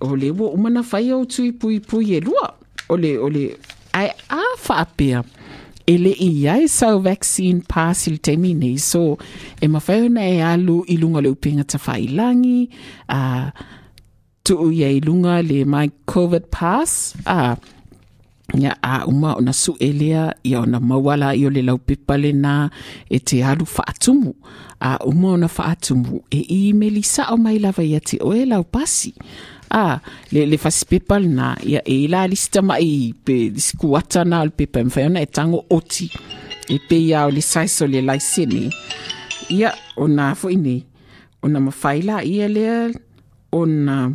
o 0.00 0.16
le 0.16 0.30
ua 0.30 0.48
uma 0.56 0.70
na 0.70 0.82
fai 0.82 1.10
au 1.10 1.24
tui 1.24 1.52
pui 1.52 1.80
pui 1.80 2.16
e 2.16 2.20
lua 2.20 2.46
o 2.88 2.96
le 2.96 3.12
o 3.18 3.28
le 3.28 3.44
ai 3.92 4.08
a 4.28 4.42
faapea 4.66 5.20
e 5.86 5.94
le 5.98 6.12
i 6.28 6.48
ai 6.48 6.68
sau 6.68 6.98
vaccine 7.00 7.60
pass 7.72 8.06
i 8.08 8.10
le 8.16 8.36
nei 8.36 8.78
so 8.78 9.18
e 9.60 9.68
mawhai 9.68 10.00
ona 10.08 10.22
e 10.24 10.40
alu 10.52 10.84
i 10.88 10.96
lunga 10.96 11.20
le 11.20 11.30
upinga 11.36 11.64
ta 11.64 11.78
whailangi 11.86 12.60
a 13.08 13.20
tu 14.44 14.54
ia 14.72 14.88
i 14.88 15.00
le 15.00 15.64
mai 15.64 15.88
covid 16.06 16.44
pass 16.56 17.14
a 17.26 17.56
ia 18.52 18.76
e 18.76 19.04
uma 19.08 19.34
ona 19.36 19.52
suʻelea 19.52 20.34
ia 20.44 20.60
ona 20.60 20.80
mauala 20.80 21.34
i 21.34 21.46
o 21.46 21.50
le 21.50 21.62
laupepa 21.62 22.16
lenā 22.20 22.70
e 23.10 23.18
te 23.18 23.42
alu 23.44 23.66
faatumu 23.66 24.34
uma 25.06 25.28
ona 25.32 25.48
faatumu 25.48 26.22
e 26.30 26.40
i 26.48 26.72
me 26.72 26.90
lisaʻo 26.90 27.36
mai 27.40 27.58
lava 27.58 27.82
ia 27.82 28.00
te 28.00 28.20
oe 28.20 28.44
laupasi 28.44 29.14
a 29.70 29.98
le 30.32 30.46
le 30.46 30.56
fasipepa 30.60 31.18
lenā 31.18 31.56
ia 31.64 31.80
e 31.86 32.06
la 32.08 32.26
lisi 32.28 32.50
tamaʻi 32.52 33.14
pe 33.24 33.50
lisi 33.54 33.76
na 34.24 34.40
o 34.40 34.44
le 34.44 34.50
pepa 34.50 34.80
e 34.80 34.84
mafai 34.84 35.06
ona 35.06 35.22
e 35.22 35.26
tago 35.26 35.64
oti 35.70 36.10
e 36.68 36.78
peia 36.78 37.26
o 37.26 37.30
le 37.30 37.40
saeso 37.40 37.86
le 37.86 38.00
laisene. 38.00 38.70
Ia 39.50 39.72
ona 39.96 40.34
foʻi 40.34 40.56
nei 40.58 40.84
ona 41.42 41.60
mafai 41.60 42.02
laia 42.02 42.48
lea 42.48 42.90
ona 43.52 44.12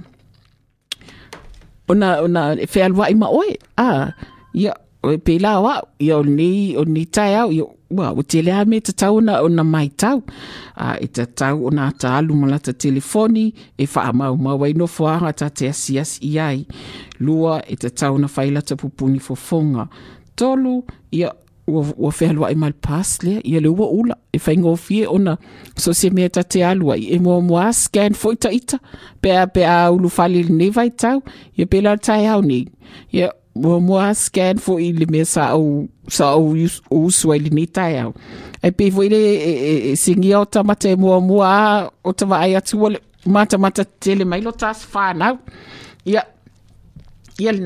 ona 1.89 2.21
ona 2.25 2.41
fe 2.67 2.83
alwa 2.83 3.09
i 3.09 3.15
ma 3.15 3.27
oe 3.27 3.57
a 3.77 4.13
ia 4.53 4.73
o 5.03 5.17
pe 5.25 5.39
la 5.39 5.59
wa 5.63 5.75
ia 5.99 6.17
o 6.17 6.23
ni 6.23 6.77
o 6.77 6.83
ni 6.85 7.05
tai 7.05 7.35
au 7.41 7.51
ia 7.51 7.65
wa 7.97 8.11
o 8.13 8.21
te 8.21 8.41
le 8.45 8.53
me 8.69 8.79
te 8.85 8.93
tau 8.93 9.21
na 9.21 9.41
ona 9.41 9.63
mai 9.63 9.89
tau. 9.89 10.21
A 10.75 10.97
e 11.01 11.07
te 11.07 11.25
tau 11.25 11.65
ona 11.67 11.91
ta 12.01 12.17
alu 12.17 12.35
mala 12.35 12.59
ta 12.59 12.73
telefoni 12.73 13.45
e 13.77 13.85
fa 13.93 14.11
mau 14.13 14.35
mau 14.37 14.57
wai 14.61 14.73
no 14.77 14.85
fuanga 14.87 15.31
ta 15.33 15.49
te 15.49 15.69
asias 15.73 16.19
i 16.21 16.37
ai. 16.39 16.59
Lua 17.25 17.61
e 17.65 17.75
te 17.75 17.89
tau 17.89 18.17
na 18.21 18.27
faila 18.27 18.61
ta 18.61 18.75
pupuni 18.75 19.19
fo 19.19 19.35
fonga 19.35 19.87
tolu 20.39 20.83
ia 21.11 21.29
ua 21.69 21.81
ua 21.97 22.11
fealua 22.11 22.51
i 22.51 22.55
mal 22.55 22.73
pas 22.73 23.09
lea 23.23 23.41
ia 23.43 23.59
le 23.63 23.69
ua 23.69 23.87
ula 23.99 24.15
e 24.33 24.39
faingo 24.39 24.75
fie 24.75 25.07
ona 25.07 25.37
so 25.75 25.93
se 25.93 26.09
mea 26.09 26.29
ta 26.29 26.43
te 26.43 26.63
alua. 26.65 26.97
I 26.97 27.15
e 27.15 27.19
mua 27.19 27.41
mua 27.41 27.73
scan 27.73 28.13
foi 28.21 28.35
ta 28.35 28.49
ita 28.59 28.77
pe 29.21 29.29
a 29.37 29.47
pe 29.47 29.65
a 29.65 29.91
ulu 29.91 30.09
fali 30.09 30.43
le 30.43 30.53
nei 30.53 30.69
vai 30.69 30.89
tau 30.89 31.21
ia 31.57 31.65
pe 31.65 31.81
la 31.81 31.97
tai 31.97 32.25
au 32.27 32.41
ni 32.41 32.65
ia 33.13 33.29
mua 33.55 33.79
mua 33.79 34.13
scan 34.13 34.57
foi 34.57 34.91
le 34.99 35.05
mea 35.05 35.25
sa 35.25 35.53
sa 36.07 36.25
au 36.37 36.55
usu 36.91 37.31
ai 37.31 37.39
le 37.45 37.49
nei 37.49 37.67
tai 37.67 37.99
au. 38.03 38.13
Ai 38.63 38.71
pe 38.71 38.91
foi 38.91 39.09
le 39.13 39.21
e, 39.49 39.51
e, 39.71 39.73
e 39.91 39.95
singi 39.95 40.33
o 40.35 40.45
tamata 40.45 40.89
e 40.89 40.95
mua 40.95 41.21
mua 41.21 41.49
o 42.03 42.11
tawa 42.13 42.41
ai 42.45 42.55
atu 42.55 42.89
le 42.89 42.99
mata 43.25 43.57
mata 43.57 43.83
tele 43.85 44.25
mai 44.25 44.41
lo 44.41 44.51
tas 44.51 44.87
whanau 44.93 45.35
ia 46.05 46.21
ia 47.39 47.51
le 47.51 47.63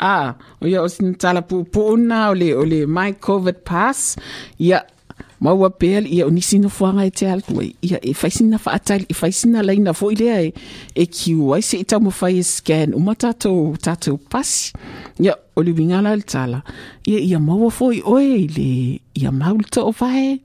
a 0.00 0.34
o 0.60 0.66
ia 0.66 0.82
o 0.82 0.88
sina 0.88 1.12
talapuupuuna 1.14 2.30
o 2.30 2.34
le 2.34 2.54
o 2.54 2.64
le 2.64 2.86
my 2.86 3.12
covid 3.12 3.58
pass 3.64 4.16
ia 4.58 4.84
maua 5.40 5.70
pel 5.70 6.04
ya 6.06 6.26
o 6.26 6.30
nisi 6.30 6.58
nofoaga 6.60 7.06
e 7.08 7.10
te 7.10 7.26
atu 7.32 7.60
ai 7.60 7.70
ia 7.82 7.98
e 8.04 8.12
faisina 8.14 8.58
faatali 8.58 9.06
e 9.08 9.14
faisina 9.14 9.62
laina 9.62 9.94
ile 10.12 10.24
lea 10.24 10.40
e 10.42 10.52
e 10.94 11.06
kiu 11.06 11.54
ai 11.54 11.62
seʻi 11.64 11.84
taumafai 11.84 12.38
e 12.38 12.42
scan 12.42 12.94
uma 12.94 13.14
tatou 13.14 13.76
to 14.00 14.16
pasi 14.30 14.72
ia 15.18 15.34
o 15.56 15.62
le 15.62 15.72
uigala 15.72 16.16
la 16.16 16.22
tala 16.22 16.62
ya 17.06 17.18
ya 17.18 17.38
ma 17.40 17.56
maua 17.56 17.70
fo 17.70 17.86
oe 17.86 18.24
i 18.44 18.46
le 18.56 19.00
ia 19.14 19.30
mau 19.32 19.56
le 19.56 19.68
toʻovae 19.74 20.40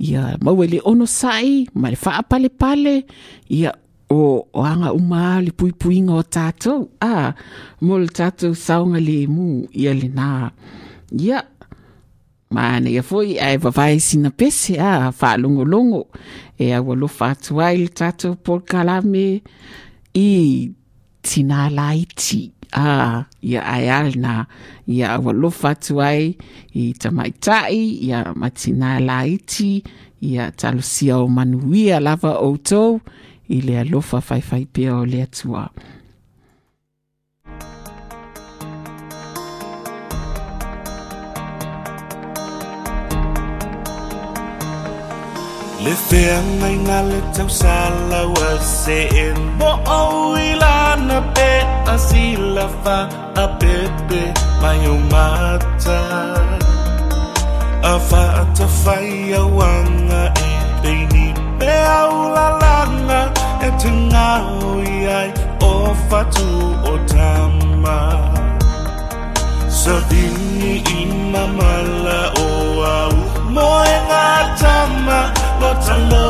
ia 0.00 0.38
maua 0.40 0.64
i 0.64 0.68
le 0.68 0.78
ono 0.84 1.04
saʻi 1.04 1.68
ma 1.74 1.90
le 1.90 1.96
faapalepale 1.96 3.04
ia 3.50 3.72
o 4.10 4.64
anga 4.64 4.92
uma 4.92 5.40
le 5.44 5.50
puipuinga 5.52 6.14
o 6.14 6.22
tatou 6.22 6.90
a 7.00 7.34
mo 7.80 7.98
le 7.98 8.08
tatou 8.08 8.54
saunga 8.54 9.00
le 9.00 9.26
mu 9.26 9.66
ia 9.72 9.92
lenā 9.92 10.50
ia 11.12 11.44
mana 12.50 12.88
ia 12.88 13.02
foi 13.02 13.36
ae 13.36 13.56
vavae 13.60 14.00
sina 14.00 14.30
pese 14.30 14.78
a 14.80 15.12
faalogologo 15.12 16.08
e 16.58 16.72
aualofa 16.72 17.30
atu 17.36 17.60
ai 17.60 17.76
le 17.84 17.88
tatou 17.88 18.36
polkalame 18.36 19.42
i 20.14 20.28
tinā 21.22 21.68
laiti. 21.70 22.52
A 22.72 23.24
ia 23.40 23.62
ae 23.64 23.88
a 23.92 24.00
lenā 24.08 24.34
ia 24.88 25.12
aualofa 25.16 25.74
atu 25.76 26.00
ai 26.04 26.32
i 26.74 26.92
tamaitaʻi 26.96 27.84
ia 28.08 28.24
ma 28.36 28.48
tinā 28.48 28.98
laiti 29.04 29.82
ia 30.24 30.50
talosia 30.50 31.20
o 31.20 31.28
manuia 31.28 32.00
lava 32.00 32.38
outou. 32.40 33.00
I 33.48 33.60
le 33.66 33.78
alofa 33.80 34.20
faifai 34.20 34.66
pea 34.72 34.96
o 35.00 35.04
le 35.04 35.22
atua. 35.22 35.64
Le 45.84 45.94
fea 46.08 46.36
ngai 46.44 46.76
ngā 46.84 46.98
le 47.06 47.18
tau 47.36 47.48
sala 47.48 48.20
wa 48.34 48.48
se 48.60 48.98
e 49.22 49.26
Mo 49.60 49.70
au 49.96 50.34
i 50.36 50.50
lana 50.62 51.20
pe 51.36 51.50
a 51.92 51.94
si 52.06 52.24
la 52.56 52.66
fa 52.82 52.98
a 53.44 53.46
pepe 53.62 54.22
mai 54.60 54.82
o 54.92 54.96
mata 55.12 56.00
A 57.92 57.94
fa 58.08 58.24
a 58.42 58.44
ta 58.58 58.66
fai 58.82 59.32
a 59.40 59.42
wanga 59.58 60.22
e 60.47 60.47
pe 61.88 61.94
au 61.94 62.14
la 62.36 62.48
langa 62.62 63.20
e 63.66 63.68
te 63.80 63.90
ngau 64.10 64.48
i 64.92 64.96
ai 65.18 65.30
o 65.70 65.72
fatu 66.08 66.48
o 66.90 66.94
tama 67.12 67.98
Sa 69.80 69.94
dini 70.10 70.74
i 70.98 71.00
mamala 71.32 72.20
o 72.44 72.48
au 72.98 73.14
mo 73.54 73.68
e 73.94 73.98
ngā 74.08 74.28
tama 74.62 75.20
lo 75.60 75.70
talo 75.86 76.28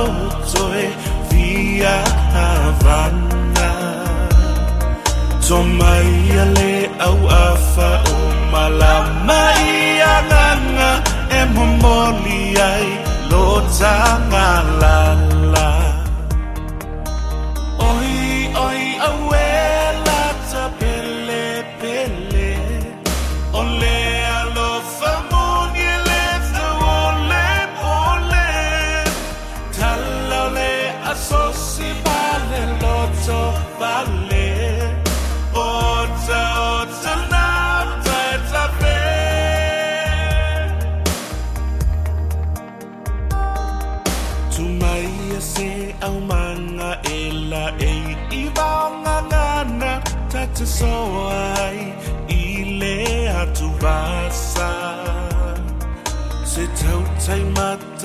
toe 0.50 0.86
via 1.28 1.96
Havana. 2.34 3.70
To 5.46 5.58
mai 5.78 6.10
ale 6.42 6.72
au 7.06 7.18
afa 7.42 7.90
o 8.14 8.18
malama 8.52 9.40
i 9.70 9.74
anganga 10.14 10.90
e 11.38 11.40
momoli 11.54 12.42
ai 12.70 12.88
lo 13.30 13.44
tanga 13.78 14.48
lala 14.82 15.37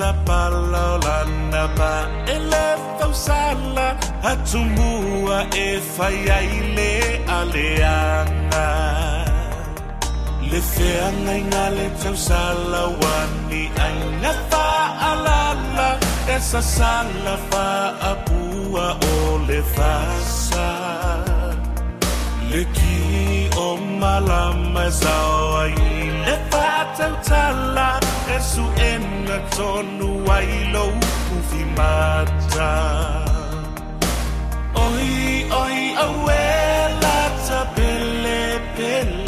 mata 0.04 0.24
pala 0.26 0.82
o 0.94 0.98
lana 1.04 1.64
pa 1.76 1.92
e 2.34 2.36
le 2.50 2.66
fau 2.98 3.12
sala 3.26 3.88
atu 4.30 4.62
e 5.66 5.68
fai 5.94 6.18
ai 6.36 6.50
le 6.76 6.92
aleanga 7.38 8.68
Le 10.50 10.60
fea 10.72 11.06
ngai 11.24 11.42
ngā 11.50 11.64
le 11.76 11.86
tau 12.02 12.16
sala 12.28 12.82
wani 13.00 13.62
ai 13.84 13.96
ngā 14.22 14.32
wha 14.50 14.66
alala 15.10 15.88
E 16.34 16.38
sa 16.50 16.60
sala 16.76 17.34
wha 17.50 17.68
apua 18.10 18.86
o 19.12 19.14
le 19.48 19.60
fasa. 19.74 20.68
Le 22.50 22.62
ki 22.76 22.96
o 23.66 23.68
malama 24.00 24.86
e 24.88 24.96
sao 25.00 25.56
ai 25.62 25.74
Le 26.26 26.36
wha 28.28 28.38
tau 28.38 28.72
tala 28.72 28.74
E 28.76 28.94
ena 28.94 29.38
tonu 29.56 30.30
ai 30.32 30.72
lo 30.72 30.84
ufi 31.38 31.64
mata. 31.76 32.72
Oi, 34.74 35.46
oi, 35.50 35.78
awela 36.04 37.30
ta 37.46 37.60
pele 37.74 38.60
pele 38.76 39.23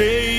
saying 0.00 0.29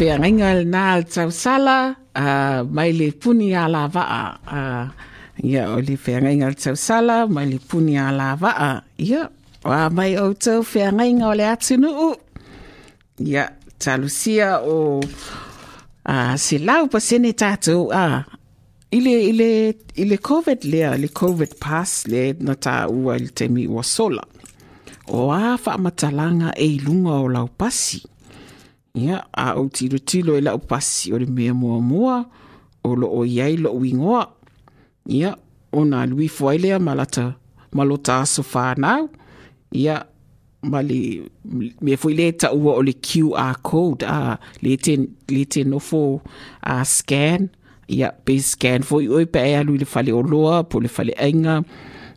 feagaiga 0.00 0.54
lenā 0.56 0.82
le 0.96 1.04
tausala 1.12 1.76
uh, 2.16 2.60
mai 2.64 2.92
le 2.96 3.10
puni 3.12 3.50
a 3.52 3.66
lavaa 3.68 4.20
uh, 4.56 4.86
ia 5.44 5.66
o 5.74 5.80
le 5.84 5.96
feagaiga 6.00 6.46
o 6.48 6.52
le 6.54 6.56
tausala 6.56 7.16
mai 7.28 7.44
le 7.50 7.58
puni 7.68 7.98
a 8.00 8.06
lavaa 8.08 8.70
ia 8.96 9.26
ua 9.68 9.80
mai 9.92 10.14
outou 10.16 10.64
feagaiga 10.64 11.28
o 11.28 11.34
le 11.36 11.44
atunuu. 11.52 12.14
Ia 13.28 13.44
talusia 13.76 14.62
o 14.64 14.76
uh, 15.04 16.34
selau 16.46 16.88
pasene 16.88 17.34
tatou 17.36 17.90
a 17.92 18.04
uh, 18.08 18.22
ile 18.96 19.14
ile 19.28 19.50
ile 20.00 20.16
covid 20.16 20.64
lea 20.64 20.94
le 20.96 21.10
covid 21.12 21.58
pass 21.60 22.06
le 22.08 22.32
na 22.40 22.56
taua 22.56 23.18
i 23.18 23.26
le 23.26 23.28
taimi 23.36 23.66
ua 23.68 23.84
sola 23.84 24.24
o 25.12 25.28
a 25.28 25.58
faamatalaga 25.60 26.56
e 26.56 26.66
iluga 26.78 27.20
o 27.20 27.28
laupasi 27.28 28.00
Ia, 28.98 29.22
a 29.30 29.54
o 29.54 29.68
tiro 29.70 29.98
tilo 29.98 30.34
e 30.34 30.42
lau 30.42 30.58
pasi 30.58 31.12
o 31.14 31.18
le 31.18 31.26
mea 31.26 31.54
mua 31.54 31.78
mua, 31.80 32.16
o 32.82 32.94
lo 32.98 33.06
o 33.06 33.24
iai 33.24 33.56
lo 33.56 33.74
wingoa. 33.78 34.24
Ia, 35.06 35.34
o 35.70 35.84
nā 35.86 36.06
lui 36.10 36.26
fuailea 36.28 36.80
malata, 36.82 37.34
malota 37.72 38.20
aso 38.24 38.42
whānau. 38.42 39.06
Ia, 39.78 40.00
ma 40.66 40.82
le, 40.82 41.22
me 41.80 41.96
fui 41.96 42.16
le 42.18 42.32
ta 42.34 42.50
ua 42.52 42.74
o 42.80 42.82
le 42.82 42.96
QR 42.98 43.60
code, 43.62 44.04
a 44.04 44.36
le 44.64 44.76
te, 44.76 44.96
le 45.30 45.44
te 45.46 45.64
nofo 45.64 46.20
a 46.60 46.82
scan. 46.84 47.48
Ia, 47.90 48.10
pe 48.10 48.36
scan 48.42 48.82
foi 48.86 49.06
oi 49.06 49.26
pe 49.30 49.44
ea 49.52 49.62
lui 49.66 49.78
le 49.78 49.86
fale 49.86 50.12
o 50.14 50.22
loa, 50.22 50.64
po 50.66 50.82
le 50.82 50.90
fale 50.90 51.14
ainga. 51.18 51.60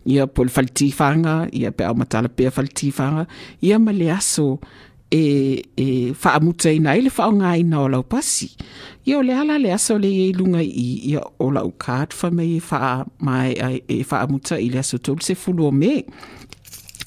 Ia, 0.10 0.26
po 0.28 0.44
le 0.44 0.52
fale 0.52 0.74
tifanga, 0.74 1.44
ia 1.54 1.72
pe 1.72 1.86
au 1.86 1.96
matala 1.96 2.30
pe 2.30 2.50
fale 2.52 2.74
tifanga. 2.74 3.28
Ia, 3.62 3.80
ma 3.80 3.94
le 3.94 4.10
aso, 4.12 4.58
e 5.14 5.62
e 5.78 6.12
whaamuta 6.22 6.72
ina 6.72 6.96
i 6.98 7.02
le 7.06 7.12
whaonga 7.18 7.58
ina 7.58 7.82
o 7.82 7.88
lau 7.88 8.04
pasi. 8.04 8.50
Ia 9.06 9.20
o 9.20 9.22
le 9.22 9.34
ala 9.34 9.60
le 9.60 9.70
aso 9.74 9.98
le 9.98 10.10
e 10.10 10.34
lunga 10.34 10.62
i 10.64 11.12
ia 11.12 11.22
o 11.40 11.52
lau 11.52 11.74
wha 11.78 12.32
mei 12.32 12.58
e 12.58 12.62
wha 12.70 13.06
mai 13.20 13.54
e 13.88 14.04
whaamuta 14.10 14.58
i 14.58 14.70
le 14.74 14.80
aso 14.80 14.98
tolu 14.98 15.22
se 15.22 15.36
fulu 15.36 15.68
o 15.68 15.72
me. 15.72 16.04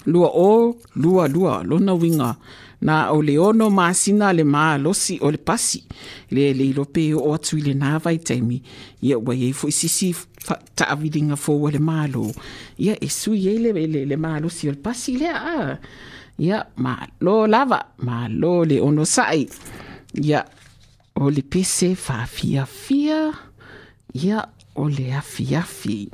Lua 0.07 0.31
o, 0.31 0.77
lua 0.95 1.27
lua, 1.27 1.65
winga. 1.95 2.37
Na 2.81 3.11
o 3.11 3.23
le 3.23 3.39
ono 3.39 3.71
maasina 3.71 4.33
le 4.33 4.45
maa 4.45 4.79
losi 4.79 5.19
o 5.21 5.31
le 5.31 5.39
pasi. 5.39 5.83
Le 6.31 6.53
le 6.53 6.65
ilope 6.71 7.15
o 7.15 7.35
atu 7.35 7.59
i 7.59 7.63
le 7.63 7.75
nāwa 7.75 8.13
i 8.15 8.19
taimi. 8.19 8.63
Ia 9.03 9.19
ua 9.19 9.35
e 9.35 9.53
fo 9.53 9.67
isisi 9.69 10.15
taawiringa 10.77 11.37
fo 11.37 11.59
o 11.59 11.71
le 11.71 11.79
maa 11.79 12.07
lo. 12.07 12.31
Ia 12.79 12.95
e 13.01 13.09
sui 13.09 13.49
e 13.49 13.59
le, 13.59 13.73
le, 13.73 14.05
le 14.05 14.17
maa 14.17 14.39
losi 14.39 14.69
o 14.69 14.71
le 14.71 14.79
pasi 14.79 15.17
le 15.19 15.27
a. 15.27 15.79
ya 16.39 16.67
ma 16.77 17.09
lava 17.47 17.85
malo 17.99 18.65
ma 18.65 18.81
ono 18.81 19.05
sa'i. 19.05 19.49
Ya 20.15 20.45
ole 21.15 21.43
pese 21.43 21.95
faafiafia 21.95 23.33
ya 24.15 24.49
ole 24.77 25.15
afiafi 25.15 26.11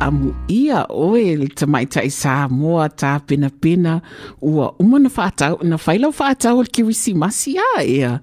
amu 0.00 0.34
ia 0.48 0.84
oe 0.90 1.36
le 1.38 1.46
tamaitaʻi 1.46 2.08
e 2.08 2.10
sa 2.10 2.48
moa 2.48 2.88
tapenapena 2.88 4.00
ua 4.42 4.72
uma 4.82 4.98
na 4.98 5.08
faatau 5.08 5.58
na 5.62 5.78
failau 5.78 6.12
faatau 6.12 6.62
le 6.62 6.68
kirisimasi 6.68 7.56
a 7.58 7.84
ia. 7.84 8.20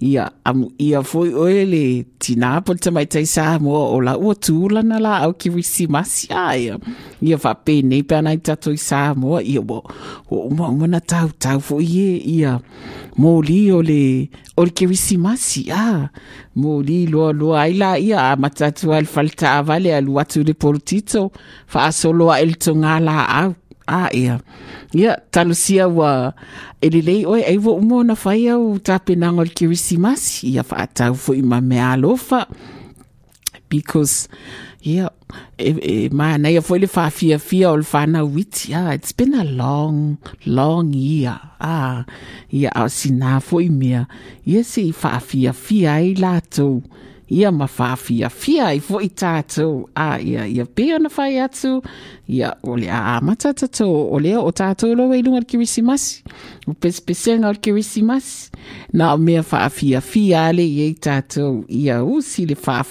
Ia 0.00 0.30
amu 0.44 0.70
ia 0.78 1.02
foi 1.02 1.32
oe 1.32 1.64
le 1.64 1.82
tinā 2.20 2.60
po 2.64 2.76
le 2.76 2.84
tamaitaʻi 2.84 3.24
e 3.24 3.30
sa 3.30 3.58
moa 3.58 3.88
o 3.96 4.00
laʻua 4.04 4.34
tulana 4.36 5.00
la 5.00 5.16
au 5.24 5.32
kirisimasi 5.32 6.30
a 6.30 6.46
ia. 6.56 6.78
Ia 7.22 7.40
faapē 7.40 7.80
nei 7.88 8.02
pe 8.02 8.20
ana 8.20 8.36
i 8.36 8.38
tatou 8.38 8.76
i 8.76 8.80
e 8.80 8.84
sa 8.84 9.14
moa 9.16 9.42
ia 9.42 9.64
ua 9.64 9.80
ua 10.30 10.44
umauma 10.50 10.86
na 10.86 11.00
tautau 11.00 11.58
foʻi 11.58 12.04
e 12.04 12.16
ia. 12.38 12.58
Moli 13.16 13.70
o 13.72 13.80
le 13.82 14.28
o 14.56 14.64
le 14.66 14.70
kirisimasi 14.70 15.70
a. 15.72 16.10
Moli 16.54 17.06
loaloa 17.10 17.64
ai 17.64 17.74
la 17.78 17.94
ia 17.98 18.36
matatu 18.36 18.74
atu 18.74 18.92
ai 18.92 19.00
le 19.02 19.06
faletaava 19.06 19.78
le 19.78 19.94
alu 19.94 20.18
atu 20.20 20.42
le 20.42 20.54
polotita 20.54 21.13
fa 21.66 21.92
solo 21.92 22.30
a 22.34 22.40
el 22.44 22.54
tonga 22.56 23.00
la 23.00 23.16
a 23.86 24.08
ia 24.12 24.40
ia 24.92 25.20
talusia 25.30 25.88
wa 25.88 26.32
ele 26.80 27.00
lei 27.02 27.26
oi 27.26 27.42
ai 27.44 27.58
vo 27.58 27.76
mo 27.80 28.02
na 28.02 28.14
fai 28.14 28.48
au 28.48 28.78
tapenanga 28.78 29.40
o 29.42 29.44
le 29.44 29.50
kiwisi 29.50 29.98
masi 29.98 30.54
ia 30.54 30.64
alofa. 31.92 32.46
Because 33.68 34.28
yeah 34.80 35.08
e, 35.58 35.70
e, 35.82 36.08
ma 36.12 36.36
na 36.38 36.48
ia 36.48 36.62
foi 36.62 36.78
le 36.78 36.86
fa 36.86 37.10
fia 37.10 37.38
fia 37.38 37.70
o 37.70 37.76
le 37.76 38.06
na 38.06 38.20
yeah 38.68 38.92
it's 38.92 39.12
been 39.12 39.34
a 39.34 39.44
long 39.44 40.18
long 40.46 40.92
year. 40.92 41.40
Ah 41.60 42.04
ia 42.52 42.70
au 42.74 42.88
sina 42.88 43.40
foi 43.40 43.68
mia 43.68 44.06
ia 44.46 44.62
se 44.64 44.92
fa 44.92 45.20
fia 45.20 45.52
fia 45.52 45.94
ai 45.94 46.14
lato 46.14 46.82
ia 47.30 47.50
ma 47.52 47.66
fa 47.66 47.96
fia 47.96 48.28
fia 48.28 48.66
ai 48.66 48.80
foi 48.80 49.08
tato 49.08 49.88
ah 49.96 50.18
ia 50.20 50.46
ia 50.46 50.64
pe 50.66 50.94
ona 50.94 51.08
fai 51.08 51.38
atu. 51.38 51.82
Ia 52.28 52.56
o 52.62 52.76
le 52.76 52.88
a 52.88 53.20
mata 53.20 53.52
tato 53.52 53.86
o 53.86 54.18
le 54.18 54.36
o 54.36 54.50
tato 54.50 54.94
lo 54.94 55.08
wei 55.08 55.22
lunga 55.22 55.40
kirisimasi 55.40 56.22
o 56.66 56.74
pespesenga 56.74 57.50
o 57.50 57.54
kirisimasi 57.54 58.50
na 58.92 59.14
o 59.14 59.18
mea 59.18 59.42
fa 59.42 59.68
fia 59.70 60.00
fia 60.00 60.46
ale 60.48 60.64
ia 60.64 62.04
usi 62.04 62.46
le 62.46 62.54
fa 62.54 62.84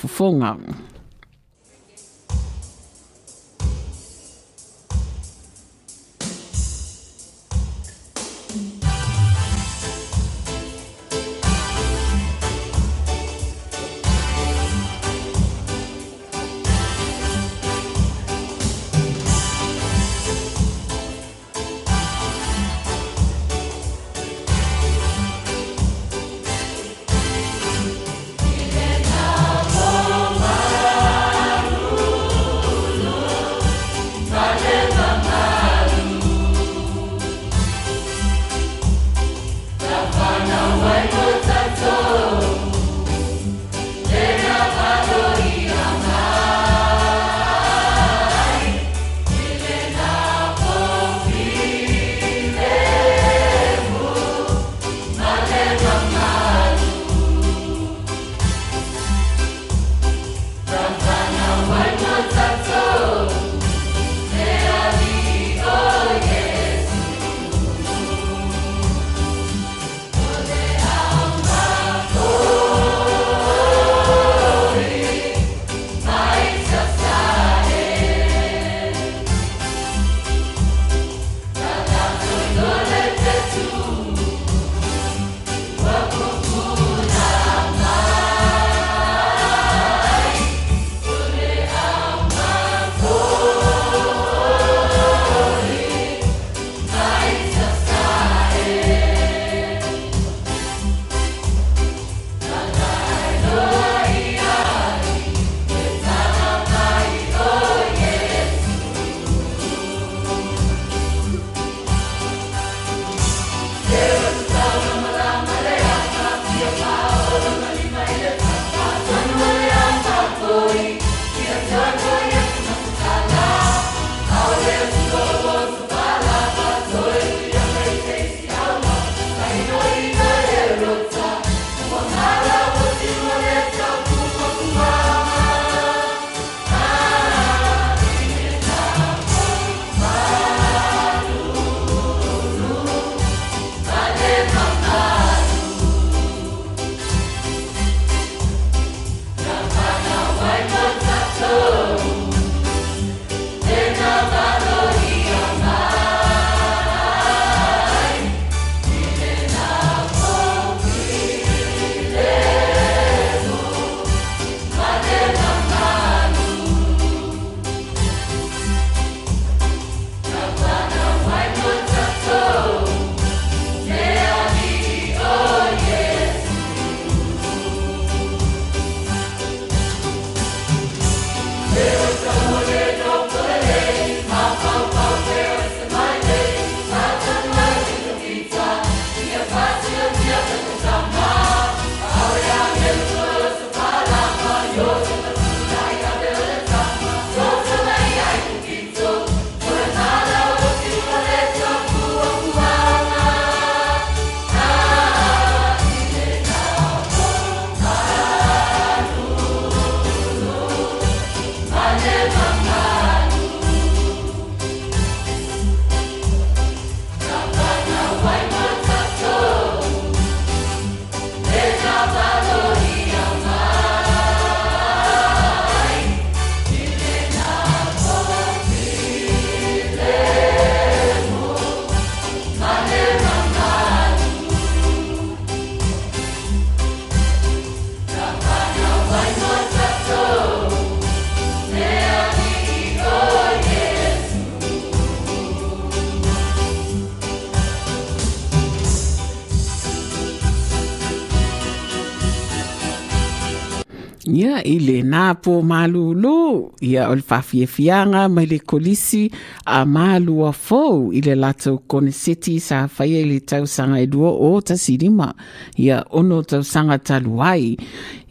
po 255.36 255.62
mālulu, 255.66 256.72
ia 256.86 257.08
o 257.10 257.16
le 257.18 257.24
whawhiawhianga 257.26 258.28
mai 258.32 258.46
le 258.50 258.60
kolisi 258.60 259.28
a 259.66 259.84
mālua 259.86 260.52
fau 260.54 261.12
i 261.16 261.22
le 261.26 261.36
latou 261.40 261.82
kone 261.90 262.14
seti 262.14 262.60
sa 262.64 262.84
whaia 262.86 263.24
i 263.24 263.30
le 263.30 263.40
tausanga 263.42 264.02
e 264.02 264.08
dua 264.08 264.32
o 264.34 264.62
ta 264.62 264.78
sirima. 264.80 265.32
Ia 265.80 266.04
ono 266.12 266.42
tausanga 266.44 267.00
taluai. 267.00 267.74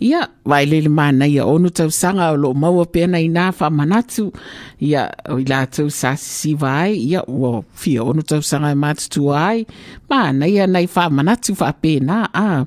Ia, 0.03 0.25
vai 0.45 0.67
le 0.67 0.81
le 0.83 0.91
mana 0.91 1.29
ia 1.31 1.47
ono 1.47 1.71
tausanga 1.71 2.33
o 2.33 2.37
lo 2.37 2.55
maua 2.55 2.87
pena 2.91 3.21
i 3.23 3.29
nā 3.31 3.51
whamanatu. 3.59 4.31
Ia, 4.83 5.07
o 5.31 5.39
i 5.39 5.47
latou 5.47 5.91
sa 5.91 6.17
sisi 6.19 6.57
vai, 6.59 6.97
ia, 6.97 7.23
ua 7.29 7.63
fia 7.75 8.03
ono 8.03 8.23
tausanga 8.27 8.73
e 8.75 8.79
mātutu 8.79 9.31
ai. 9.35 9.67
Mana 10.11 10.49
ia 10.51 10.67
nei 10.67 10.91
whamanatu 10.91 11.55
whapena, 11.59 12.27
ah 12.35 12.65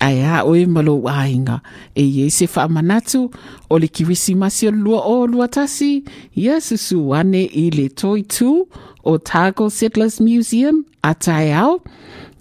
ae 0.00 0.42
oe 0.42 0.66
ma 0.66 0.82
lou 0.82 1.08
aiga 1.08 1.60
e 1.94 2.04
iai 2.04 2.30
se 2.30 2.46
faamanatu 2.46 3.30
o 3.70 3.78
le 3.78 3.88
kirisimasi 3.88 4.68
o 4.68 4.70
le 4.70 4.80
lua 4.86 5.00
o 5.06 5.26
lua 5.26 5.48
tasi. 5.48 6.04
Ia 6.36 6.60
susu 6.60 7.14
ane 7.14 7.44
i 7.44 7.70
le 7.70 7.88
toi 7.88 8.22
tu 8.22 8.66
o 9.04 9.18
tago 9.18 9.70
settlers 9.70 10.20
museum 10.20 10.84
a 11.02 11.14
taeao 11.14 11.80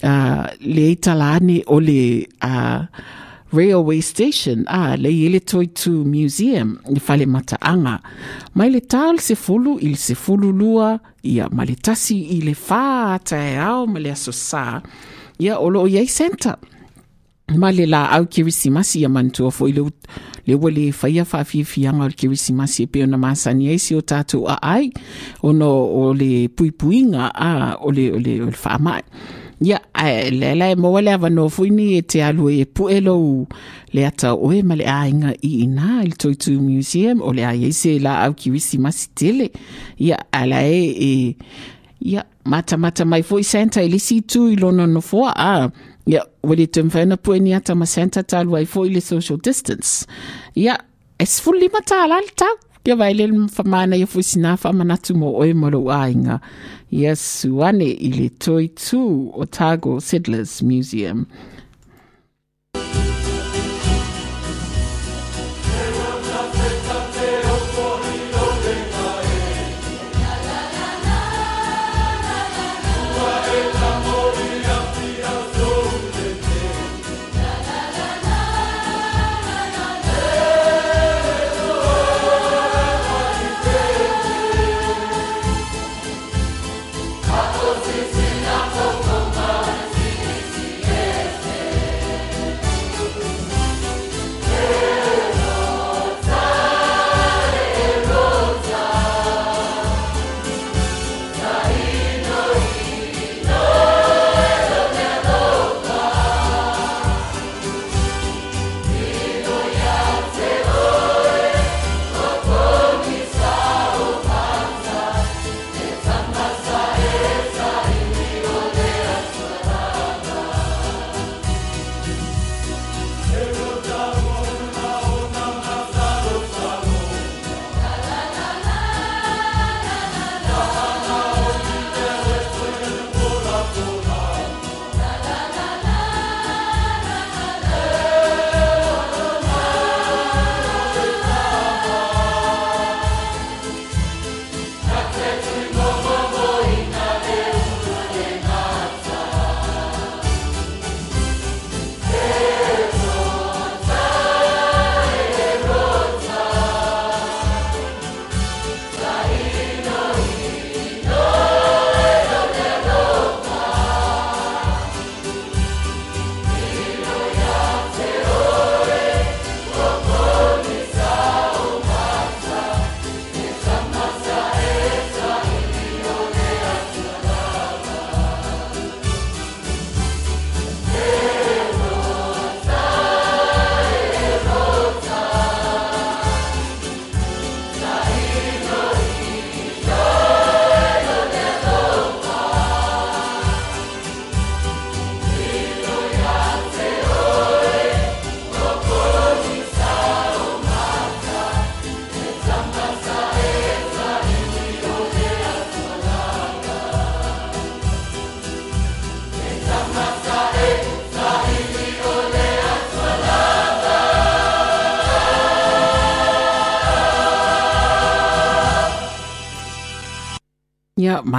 uh, 0.03 0.45
le 0.61 0.95
tala 0.95 1.35
ane 1.37 1.63
o 1.67 1.79
le 1.79 2.27
uh, 2.41 2.87
railway 3.53 4.01
station 4.01 4.65
a 4.67 4.93
ah, 4.93 4.97
le 4.97 5.09
e 5.09 5.39
toy 5.39 5.67
toitu 5.67 6.05
museum 6.05 6.77
i 6.89 6.99
falemataaga 6.99 7.99
mai 8.55 8.69
le 8.73 8.81
tā 8.81 9.09
o 9.09 9.13
le 9.13 9.21
sefulu 9.21 9.77
i 9.79 9.93
le 9.93 9.99
sefulu 10.07 10.49
lua 10.51 10.99
ia 11.23 11.49
ma 11.51 11.63
le 11.65 11.75
tasi 11.75 12.17
i 12.35 12.41
le 12.41 12.55
fā 12.57 13.13
ataeao 13.17 13.85
ma 13.87 13.99
le 13.99 14.09
asosā 14.15 14.81
ia 15.39 15.59
o 15.61 15.69
loo 15.69 15.85
iai 15.87 16.09
center 16.09 16.57
ma 17.47 17.71
le 17.71 17.85
la 17.85 18.11
au 18.11 18.25
kirisimasi 18.25 18.99
ia 18.99 19.09
mantua 19.09 19.51
foi 19.51 19.71
le 19.71 19.83
le 20.47 20.71
le 20.71 20.91
faia 20.91 21.25
faafiafiaga 21.25 22.03
o 22.03 22.07
le 22.07 22.13
kirisimasi 22.13 22.83
e 22.83 22.87
pe 22.87 23.03
ona 23.03 23.17
masani 23.17 23.69
ai 23.69 23.79
si 23.79 23.95
o 23.95 24.01
tatou 24.01 24.47
aai 24.47 24.91
ono 25.43 25.69
o 25.85 26.13
le 26.13 26.47
puipuiga 26.47 27.31
a 27.35 27.77
o 27.81 27.91
le 27.91 28.11
o 28.11 28.49
ia 29.63 29.79
ae 29.93 30.29
e 30.29 30.75
maua 30.75 31.01
le 31.01 31.13
avanoa 31.13 31.49
foini 31.49 31.97
e 31.97 32.01
te 32.01 32.23
alu 32.23 32.49
e 32.49 32.65
puʻe 32.65 32.99
lou 33.01 33.47
le 33.93 34.05
ata 34.05 34.33
oe 34.33 34.61
ma 34.63 34.75
le 34.75 34.85
aiga 34.85 35.31
iina 35.43 36.03
i 36.03 36.09
le 36.11 36.15
toitu 36.15 36.59
museum 36.59 37.21
o 37.21 37.31
le 37.33 37.45
ai 37.45 37.63
ai 37.65 37.71
se 37.71 37.99
la 37.99 38.23
au 38.25 38.33
kirisimasi 38.33 39.09
tele. 39.15 39.51
Ia 39.99 40.17
alae 40.31 40.83
e 40.85 41.11
e 41.29 41.35
ia 42.01 42.25
matamata 42.45 43.05
mai 43.05 43.23
foi 43.23 43.43
santa 43.43 43.83
i 43.83 43.87
lisi 43.87 44.17
itu 44.17 44.49
i 44.51 44.55
lona 44.55 44.87
nofoa 44.87 45.31
a 45.35 45.69
Ia, 46.05 46.25
wale 46.43 46.67
te 46.67 46.83
mwhaina 46.83 47.17
pue 47.17 47.39
ni 47.39 47.53
ata 47.53 47.75
ma 47.75 47.85
Santa 47.85 48.23
talu 48.23 48.57
ai 48.57 48.65
fo 48.65 48.83
i 48.85 48.91
le 48.91 49.01
social 49.01 49.39
distance. 49.39 50.05
Ia, 50.55 50.77
e 51.19 51.25
sifuru 51.25 51.61
lima 51.61 51.79
tā 51.79 52.03
alali 52.03 52.33
tau. 52.35 52.59
Ia 52.83 52.97
vai 52.99 53.13
le 53.15 53.29
whamana 53.31 53.95
ia 53.95 54.07
fwisi 54.07 54.41
nā 54.43 54.57
whamanatu 54.59 55.15
mo 55.15 55.31
oe 55.39 55.53
moro 55.55 55.85
ainga. 55.95 56.41
Ia 56.91 57.15
suane 57.15 57.87
i 57.87 58.11
le 58.11 58.29
toi 58.29 58.67
tū 58.67 58.99
o 59.31 59.99
Settlers 59.99 60.61
Museum. 60.61 61.25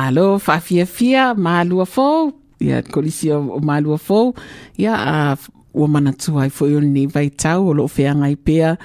Malo, 0.05 0.39
whawhia 0.39 0.87
fia, 0.87 1.35
malua 1.35 1.85
fōu. 1.85 2.33
Ia, 2.61 2.83
kolisi 2.83 3.31
o, 3.33 3.61
malua 3.61 3.97
fōu. 3.97 4.35
Ia, 4.77 4.95
a 4.95 5.37
ua 5.75 5.89
mana 5.89 6.13
tuai 6.13 6.51
fo 6.51 6.67
i 6.67 6.81
ni 6.81 7.07
vai 7.07 7.31
tau 7.31 7.69
o 7.71 7.75
lo 7.75 7.89
whianga 7.89 8.29
i 8.31 8.37
pea. 8.37 8.77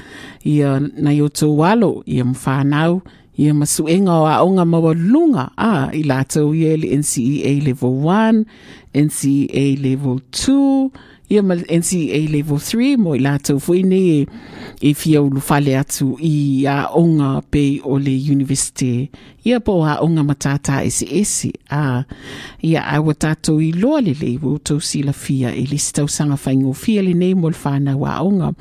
Ia, 0.45 0.80
na 0.80 1.11
i 1.11 1.22
o 1.22 1.28
tō 1.28 1.49
walo, 1.55 2.03
ia 2.05 2.26
mwhanau. 2.26 3.01
Ia 3.38 3.53
masuenga 3.53 4.13
o 4.13 4.26
a 4.28 4.41
onga 4.43 4.65
mawa 4.65 4.93
lunga. 4.93 5.51
Ah, 5.57 5.88
a, 5.88 5.95
i 5.95 6.03
lātou 6.03 6.55
ia 6.55 6.78
le 6.78 6.95
NCEA 6.97 7.63
level 7.63 7.99
1, 8.03 8.45
NCEA 8.93 9.78
level 9.80 10.20
2, 10.32 10.91
ia 11.30 11.44
ma 11.44 11.56
NCEA 11.56 12.28
level 12.32 12.58
3 12.58 12.98
mo 12.98 13.16
i 13.18 13.22
lātou 13.22 13.62
fo 13.62 13.76
i 13.78 13.84
ni 13.86 14.00
e, 14.16 14.28
e 14.82 14.94
fia 14.98 15.22
ulu 15.22 15.42
fale 15.44 15.76
atu 15.78 16.16
i 16.26 16.66
a 16.70 16.90
onga 16.98 17.40
pe 17.52 17.80
o 17.86 18.00
le 18.02 18.16
university. 18.34 19.10
Ia 19.46 19.60
po 19.64 19.80
a 19.86 20.00
onga 20.04 20.24
matata 20.26 20.82
ese 20.86 21.06
ese. 21.22 21.52
A, 21.70 22.04
ia 22.66 22.86
tātou 23.14 23.62
i 23.62 23.72
loa 23.78 24.02
le 24.02 24.16
le 24.18 24.36
wo 24.42 24.58
tau 24.58 24.82
sila 24.82 25.14
fia 25.14 25.54
e 25.54 25.68
lisi 25.70 25.94
tau 26.00 26.10
sanga 26.10 26.40
whaingo 26.40 26.74
fia 26.74 27.06
le 27.06 27.14
nei 27.14 27.36
mo 27.38 27.54
le 27.54 27.60
onga. 28.24 28.54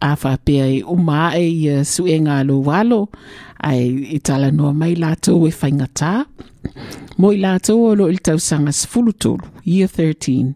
a 0.00 0.14
whapea 0.14 0.66
e 0.66 0.82
uma 0.82 1.32
e 1.36 1.48
i 1.48 1.84
suenga 1.84 2.38
alo 2.38 2.60
walo 2.60 3.08
ai 3.58 4.12
i 4.12 4.18
tala 4.20 4.50
noa 4.50 4.72
mai 4.72 4.94
lātou 4.94 5.48
e. 5.48 6.26
Mo 7.16 7.32
i 7.32 7.40
lātou 7.40 7.88
o 7.88 7.94
lo 7.96 8.10
il 8.12 8.20
tausanga 8.20 8.72
sfulu 8.72 9.12
tolu, 9.12 9.46
year 9.64 9.88
13, 9.88 10.52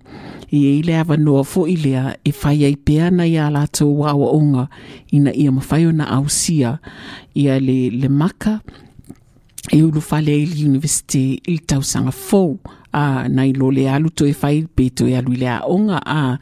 ia 0.52 0.70
i 0.78 0.82
le 0.82 0.96
avanoa 0.98 1.44
foʻi 1.46 1.76
lea 1.84 2.16
e 2.26 2.32
fai 2.34 2.64
ai 2.66 2.76
pea 2.76 3.10
na 3.14 3.24
iā 3.28 3.46
latou 3.54 4.02
aʻoaʻoga 4.10 4.66
ina 5.14 5.32
ia 5.34 5.52
mafai 5.54 5.86
ona 5.86 6.08
ausia. 6.16 6.78
Ia 7.34 7.60
le 7.60 7.90
le 7.90 8.08
maka 8.08 8.60
e 9.70 9.82
ulufale 9.82 10.34
ai 10.34 10.46
le 10.50 10.66
universite 10.66 11.22
i 11.38 11.54
le 11.54 11.62
tausaga 11.66 12.12
fou. 12.12 12.58
A 12.92 13.28
na 13.30 13.44
i 13.46 13.52
lo 13.54 13.70
le 13.70 13.86
alu 13.86 14.10
toe 14.10 14.32
fai 14.34 14.64
pe 14.66 14.88
toe 14.90 15.14
alu 15.14 15.36
i 15.36 15.42
le 15.44 15.50
aʻoga 15.54 16.00
a 16.02 16.38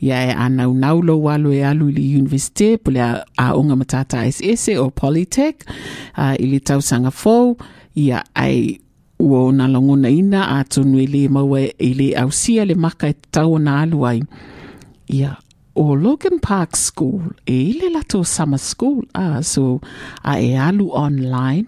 ia 0.00 0.22
e 0.30 0.32
anaunau 0.32 1.02
lou 1.04 1.28
alo 1.28 1.52
e 1.52 1.60
alu 1.60 1.90
i 1.90 1.98
le 1.98 2.04
universite 2.16 2.78
po 2.80 2.94
le 2.96 3.04
aʻoga 3.36 3.76
matata 3.76 4.24
eseese 4.24 4.78
o 4.80 4.88
polytech. 4.88 5.68
A 6.16 6.32
i 6.40 6.48
le 6.48 6.64
tausaga 6.64 7.12
fou. 7.12 7.58
Ia 7.96 8.24
ai 8.34 8.80
ua 9.20 9.52
na 9.52 9.64
langona 9.68 10.08
ina 10.20 10.40
a 10.56 10.64
tonu 10.72 10.96
e 11.04 11.06
le 11.14 11.22
maua 11.34 11.60
e 11.60 11.90
le 11.98 12.08
ausia 12.22 12.64
le 12.64 12.74
maka 12.84 13.06
e 13.12 13.14
tau 13.34 13.58
na 13.58 13.72
alu 13.82 13.98
ai. 14.10 14.20
Ia 15.16 15.36
o 15.74 15.94
Logan 16.04 16.38
Park 16.40 16.76
School 16.76 17.22
e 17.46 17.56
ile 17.70 17.88
lato 17.94 18.24
summer 18.24 18.58
school 18.58 19.04
a 19.14 19.42
so 19.52 19.80
a 20.24 20.32
e 20.40 20.50
alu 20.68 20.86
online 21.06 21.66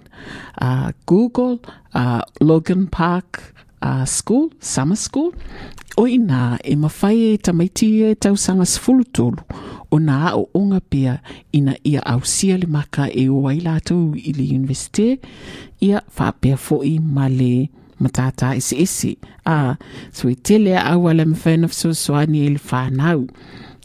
a 0.59 0.93
Google 1.07 1.61
a 1.95 2.25
Logan 2.41 2.87
Park 2.87 3.53
uh, 3.83 4.05
school, 4.05 4.51
summer 4.61 4.97
school, 4.97 5.35
o 5.97 6.07
ina 6.07 6.59
e 6.65 6.77
mafai 6.77 7.19
e 7.35 7.39
tamaiti 7.39 8.03
e 8.03 8.15
tausanga 8.15 8.67
sifulu 8.67 9.05
tolu, 9.05 9.43
o 9.91 9.97
o 9.97 10.49
onga 10.55 10.81
pia 10.81 11.21
ina 11.53 11.77
ia 11.85 12.01
ausia 12.07 12.57
le 12.57 12.67
maka 12.67 13.09
e 13.13 13.29
o 13.29 13.49
ai 13.49 13.61
lātou 13.61 14.17
i 14.17 14.33
le 14.33 14.45
universite, 14.57 15.21
ia 15.81 16.03
whapea 16.17 16.57
foi 16.57 16.99
ma 16.99 17.29
le 17.29 17.69
matata 18.01 18.57
eseese. 18.57 19.17
A, 19.45 19.77
so 20.13 20.29
i 20.29 20.35
tele 20.35 20.77
au 20.79 21.09
ala 21.09 21.25
na 21.25 21.37
fesoasoani 21.37 21.95
soani 21.95 22.47
e 22.47 22.49
le 22.49 22.61
whanau, 22.71 23.27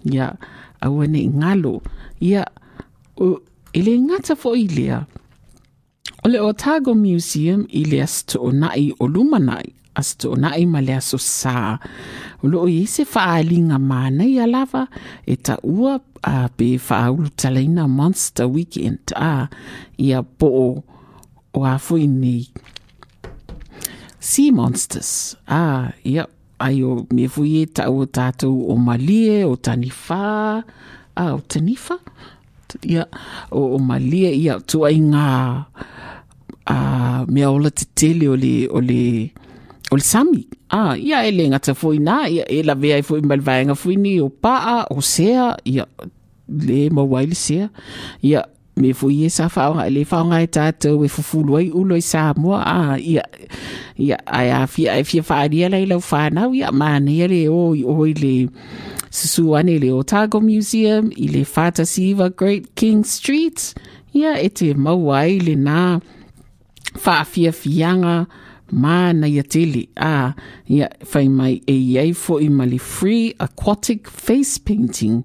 ia 0.06 0.36
aua 0.82 1.04
ane 1.04 1.20
i 1.20 1.28
ngalo, 1.28 1.82
ia 2.22 2.46
o, 3.18 3.40
le 3.74 4.00
ngata 4.00 4.36
foi 4.36 4.68
lea, 4.68 5.06
O 6.24 6.30
le 6.30 6.40
Otago 6.42 6.96
Museum 6.96 7.68
i 7.70 7.84
le 7.86 8.02
asto 8.02 8.40
o 8.42 8.52
nai 8.52 8.92
o 9.00 9.08
lumanai, 9.08 9.77
asto 9.98 10.36
na 10.38 10.54
nai 10.54 10.66
ma 10.70 10.82
le 10.82 10.94
aso 10.98 11.18
sā. 11.18 11.78
O 12.44 12.50
lo 12.52 12.64
o 12.66 12.70
i 12.70 12.86
se 12.86 13.06
faaaliga 13.06 13.80
mana 13.82 14.26
i 14.26 14.38
lava 14.46 14.86
e 15.26 15.36
ua 15.64 15.98
a 16.22 16.48
pe 16.58 16.78
faaulu 16.78 17.30
talaina 17.36 17.88
Monster 17.88 18.46
Weekend 18.46 19.14
a 19.16 19.50
ia 19.98 20.22
po 20.24 20.48
o, 20.48 20.70
afu 21.54 21.66
a 21.66 21.78
fui 21.80 22.08
ni 22.08 22.48
Sea 24.20 24.52
Monsters. 24.52 25.38
A 25.48 25.92
ia 26.04 26.28
ai 26.60 26.84
o 26.84 27.06
me 27.14 27.28
fui 27.28 27.62
e 27.62 27.66
ta 27.66 27.90
o 27.90 28.06
tātou 28.06 28.66
o 28.72 28.76
malie 28.78 29.46
o 29.46 29.56
tanifa 29.56 30.64
a 31.16 31.24
o 31.34 31.40
tanifa 31.42 31.98
ia 32.84 33.06
o, 33.52 33.76
o 33.76 33.80
malie 33.80 34.34
ia 34.34 34.60
tua 34.60 34.92
i 34.92 35.02
ngā 35.02 35.30
a 36.68 36.78
mea 37.30 37.50
ola 37.52 37.72
te 37.72 37.86
tele 37.96 38.28
o 38.28 38.36
le, 38.36 38.68
o 38.68 38.82
le, 38.84 39.32
o 39.92 39.96
le 39.96 40.04
sami 40.04 40.48
a 40.70 40.92
ah, 40.92 40.94
ia 40.98 41.24
e 41.28 41.74
foi 41.74 42.00
na 42.00 42.28
ia 42.30 42.44
e 42.50 42.64
lavea 42.64 42.96
ai 42.96 43.02
foi 43.02 43.22
ma 43.22 43.36
le 43.36 43.42
vaega 43.42 43.76
foini 43.76 44.20
o 44.22 44.30
paa 44.30 44.86
o 44.90 45.02
sea 45.02 45.56
ia 45.66 45.86
le 46.48 46.90
maua 46.90 47.20
ai 47.20 47.28
le 47.28 47.36
sea. 47.36 47.70
Ia 48.22 48.46
me 48.76 48.94
foi 48.94 49.24
e 49.26 49.30
sa 49.30 49.50
faaoga 49.50 49.90
le 49.90 50.06
faaoga 50.06 50.48
tatou 50.48 51.06
e 51.06 51.10
fufulu 51.10 51.58
ai 51.58 51.70
ulo 51.72 51.96
ai 51.96 52.02
samoa 52.02 52.62
a 52.64 52.94
ah, 52.94 53.00
ia 53.00 53.24
ia 53.98 54.18
ae 54.26 54.52
afia 54.52 54.94
ae 54.94 55.04
fia 55.04 55.24
faalia 55.24 55.70
lai 55.70 55.86
lau 55.86 56.02
fanau 56.02 56.54
ia 56.54 56.72
manea 56.72 57.28
le 57.28 57.48
o 57.50 57.76
i 57.76 57.84
o 57.84 58.06
i 58.06 58.14
le 58.14 58.36
susu 59.10 59.56
ane 59.58 59.76
i 59.76 59.80
le 59.80 59.92
otago 59.92 60.42
museum 60.42 61.12
i 61.16 61.28
le 61.28 61.46
fatasiva 61.46 62.30
great 62.30 62.76
king 62.76 63.04
street. 63.04 63.74
Ia 64.14 64.40
e 64.42 64.50
te 64.50 64.74
maua 64.74 65.24
ai 65.26 65.40
lenā 65.40 66.00
faafiafiaga 66.98 68.26
fia 68.26 68.47
mana 68.72 69.28
ia 69.28 69.44
tele 69.44 69.88
a 69.96 70.34
ia 70.70 70.90
fai 71.06 71.28
mai 71.30 71.62
e 71.68 71.76
iai 71.94 72.12
foʻi 72.12 72.50
ma 72.50 72.66
le 72.66 72.78
free 72.78 73.34
aquatic 73.40 74.08
face 74.10 74.58
painting. 74.58 75.24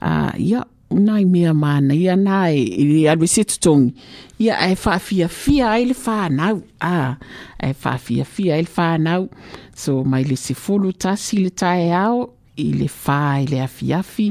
A 0.00 0.32
ia 0.38 0.64
unai 0.92 1.24
mea 1.24 1.54
mana 1.54 1.94
ia 1.94 2.16
na 2.16 2.50
e 2.50 2.62
i 2.62 3.08
alue 3.08 3.28
se 3.28 3.44
totogi 3.44 3.94
ia 4.38 4.58
ae 4.58 4.74
faafiafia 4.76 5.70
ai 5.70 5.84
le 5.84 5.94
fanau 5.94 6.60
a 6.80 7.16
ae 7.58 7.72
faafiafia 7.72 8.54
ai 8.54 8.66
le 8.66 8.72
fanau 8.76 9.28
so 9.74 10.04
mai 10.04 10.24
le 10.24 10.36
sefulu 10.36 10.92
tasi 10.92 11.36
le 11.44 11.50
taeao 11.50 12.28
i 12.56 12.68
le 12.76 12.88
fā 12.88 13.40
i 13.42 13.46
le 13.48 13.62
afiafi. 13.64 14.28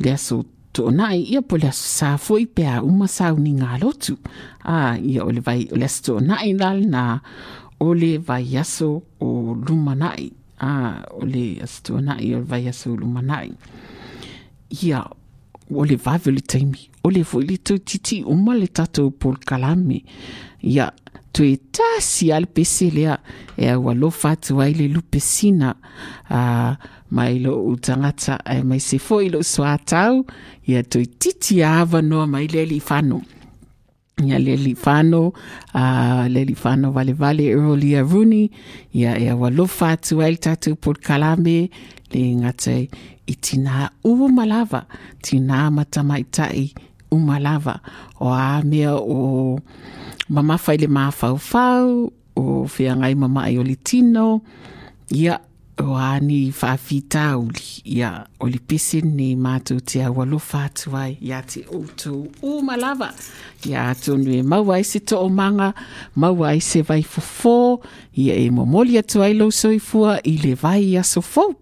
Le 0.00 0.12
aso 0.16 0.40
toʻanaʻi 0.72 1.24
ia 1.34 1.42
po 1.42 1.58
le 1.60 1.68
aso 1.68 1.84
sa 1.84 2.14
foʻi 2.16 2.46
pe 2.54 2.64
uma 2.80 3.08
sauniga 3.08 3.74
alotu 3.76 4.16
a 4.64 4.96
ia 4.96 5.24
o 5.26 5.30
le 5.30 5.42
vai 5.44 5.68
o 5.72 5.76
le 5.76 5.84
aso 5.84 6.16
toʻanaʻi 6.16 6.56
la 6.88 7.20
o 7.80 7.94
le 7.94 8.18
vaiaso 8.18 9.02
o 9.20 9.54
lumanai 9.66 10.32
a 10.60 10.70
o 11.10 11.22
ole 11.24 11.44
asitoanaʻi 11.64 12.34
o 12.34 12.38
le 12.38 12.46
vaiaso 12.52 12.92
o 12.92 12.96
lumanaʻi 12.96 13.52
ia 14.84 15.00
o 15.70 15.84
le 15.84 15.96
vave 15.96 16.28
o 16.28 16.34
le 16.34 16.40
taimi 16.40 16.90
o 17.04 17.10
le 17.10 17.22
foʻi 17.24 17.46
le 17.50 17.56
tautiti 17.58 18.22
uma 18.24 18.54
le 18.54 18.68
tatou 18.68 19.10
polokalame 19.10 20.04
ia 20.62 20.92
toe 21.32 21.56
tasi 21.72 22.32
a 22.32 22.40
le 22.40 22.46
pese 22.46 22.90
lea 22.90 23.18
e 23.56 23.68
aualofa 23.70 24.30
atu 24.36 24.60
ai 24.60 24.74
le 24.74 24.88
lupesina 24.88 25.74
a 26.28 26.38
ah, 26.38 26.76
mai 27.10 27.38
loʻu 27.42 27.78
tagata 27.80 28.38
ae 28.44 28.62
mai 28.62 28.80
se 28.80 28.98
foʻi 28.98 29.30
loʻu 29.34 29.42
soatau 29.42 30.24
ia 30.66 30.82
toe 30.82 31.06
titi 31.06 31.62
a 31.62 31.80
avanoa 31.82 32.26
mai 32.26 32.46
lea 32.46 32.66
lii 32.66 32.82
Ah, 34.20 34.26
ia 34.26 34.38
le 34.38 34.52
alifano 36.42 36.88
a 36.88 36.90
valevale 36.90 37.44
e 37.44 37.54
roliaruni 37.54 38.50
ia 38.92 39.18
e 39.18 39.28
aualofa 39.28 39.88
atu 39.96 40.20
ai 40.20 40.32
le 40.32 40.36
tatou 40.36 40.76
polikalame 40.76 41.70
le 42.12 42.34
gata 42.42 42.76
i 43.26 43.34
tinā 43.40 43.88
uma 44.04 44.44
lava 44.46 44.86
tinā 45.22 45.70
matamaʻitaʻi 45.72 46.74
uma 47.10 47.38
lava 47.38 47.80
o 48.20 48.28
a 48.28 48.62
mea 48.62 48.94
o 48.94 49.58
mamafa 50.28 50.74
i 50.74 50.78
le 50.78 50.86
mafaufau 50.86 52.12
o 52.36 52.66
feagai 52.66 53.14
mamaʻi 53.14 53.58
o 53.58 53.62
le 53.62 53.76
tino. 53.76 54.42
Ia 55.10 55.40
o 55.80 55.96
ani 55.96 56.52
faafitauli 56.52 57.82
ia 57.84 58.26
o 58.40 58.48
le 58.48 58.58
pese 58.58 59.00
nei 59.00 59.36
matou 59.36 59.80
te 59.80 60.02
aualofa 60.04 60.64
atu 60.68 60.96
ai 60.96 61.16
iā 61.22 61.40
te 61.46 61.64
outou 61.72 62.28
uma 62.42 62.76
lava 62.76 63.10
ia 63.66 63.88
atonu 63.90 64.32
e 64.34 64.42
maua 64.42 64.76
ai 64.76 64.84
se 64.84 65.00
toʻomaga 65.00 65.72
maua 66.16 66.52
ai 66.52 66.60
se 66.60 66.82
vai 66.82 67.02
fofō 67.02 67.80
ia 68.16 68.36
e 68.36 68.50
momoli 68.50 68.98
atu 68.98 69.22
ai 69.22 69.34
lou 69.34 69.50
soifua 69.50 70.20
i 70.24 70.36
le 70.42 70.54
vai 70.54 70.96
aso 70.96 71.22
fou. 71.22 71.54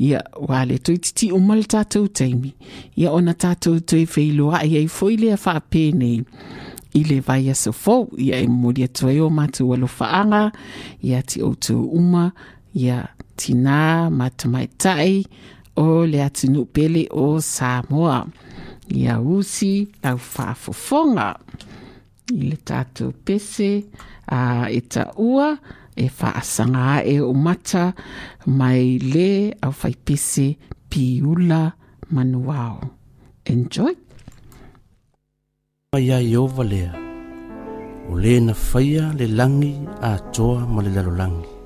Ia 0.00 0.22
ua 0.40 0.64
le 0.64 0.78
toi 0.78 0.96
titiʻu 0.96 1.38
ma 1.44 1.54
le 1.58 1.66
tatou 1.68 2.08
taimi. 2.08 2.54
Ia 2.96 3.12
ona 3.12 3.34
tatou 3.34 3.80
toe 3.80 4.06
feiloaʻi 4.08 4.78
ai 4.80 4.86
foi 4.88 5.16
lea 5.20 5.36
faapē 5.36 5.82
i 6.94 7.04
le 7.04 7.20
vai 7.20 7.50
aso 7.50 7.72
fou 7.72 8.08
ia 8.18 8.40
e 8.40 8.46
momoli 8.46 8.84
atu 8.84 9.08
ai 9.08 9.20
o 9.20 9.30
matou 9.30 9.74
alofaaga 9.74 10.50
ia 11.02 11.22
te 11.22 11.42
outou 11.42 11.84
uma 11.92 12.32
ia 12.74 13.08
tinā 13.40 13.80
matamaitaʻi 14.18 15.16
o 15.84 15.86
le 16.10 16.20
atunuu 16.28 16.66
pele 16.74 17.02
o 17.10 17.26
samoa. 17.54 18.18
Ia 18.90 19.20
usi 19.20 19.72
lau 20.02 20.18
faafofoga 20.18 21.28
i 22.34 22.40
le 22.50 22.56
tatou 22.68 23.12
pese 23.24 23.70
a 24.26 24.40
e 24.70 24.80
taʻua 24.92 25.48
e 25.96 26.06
faasaga 26.18 26.82
aʻe 26.98 27.16
o 27.30 27.32
mata 27.46 27.84
mai 28.58 28.98
le 29.14 29.30
au 29.62 29.72
pese 30.06 30.46
piula 30.90 31.62
manuao. 32.10 32.78
Enjoy! 33.46 33.94
Ia 35.98 36.18
Iova 36.22 36.64
lea, 36.72 36.92
o 38.10 38.14
lē 38.22 38.34
na 38.46 38.54
faia 38.54 39.04
le 39.18 39.26
langi 39.38 39.74
a 40.08 40.12
toa 40.34 40.66
ma 40.72 40.82
le 40.82 40.90
lalolangi. 40.96 41.59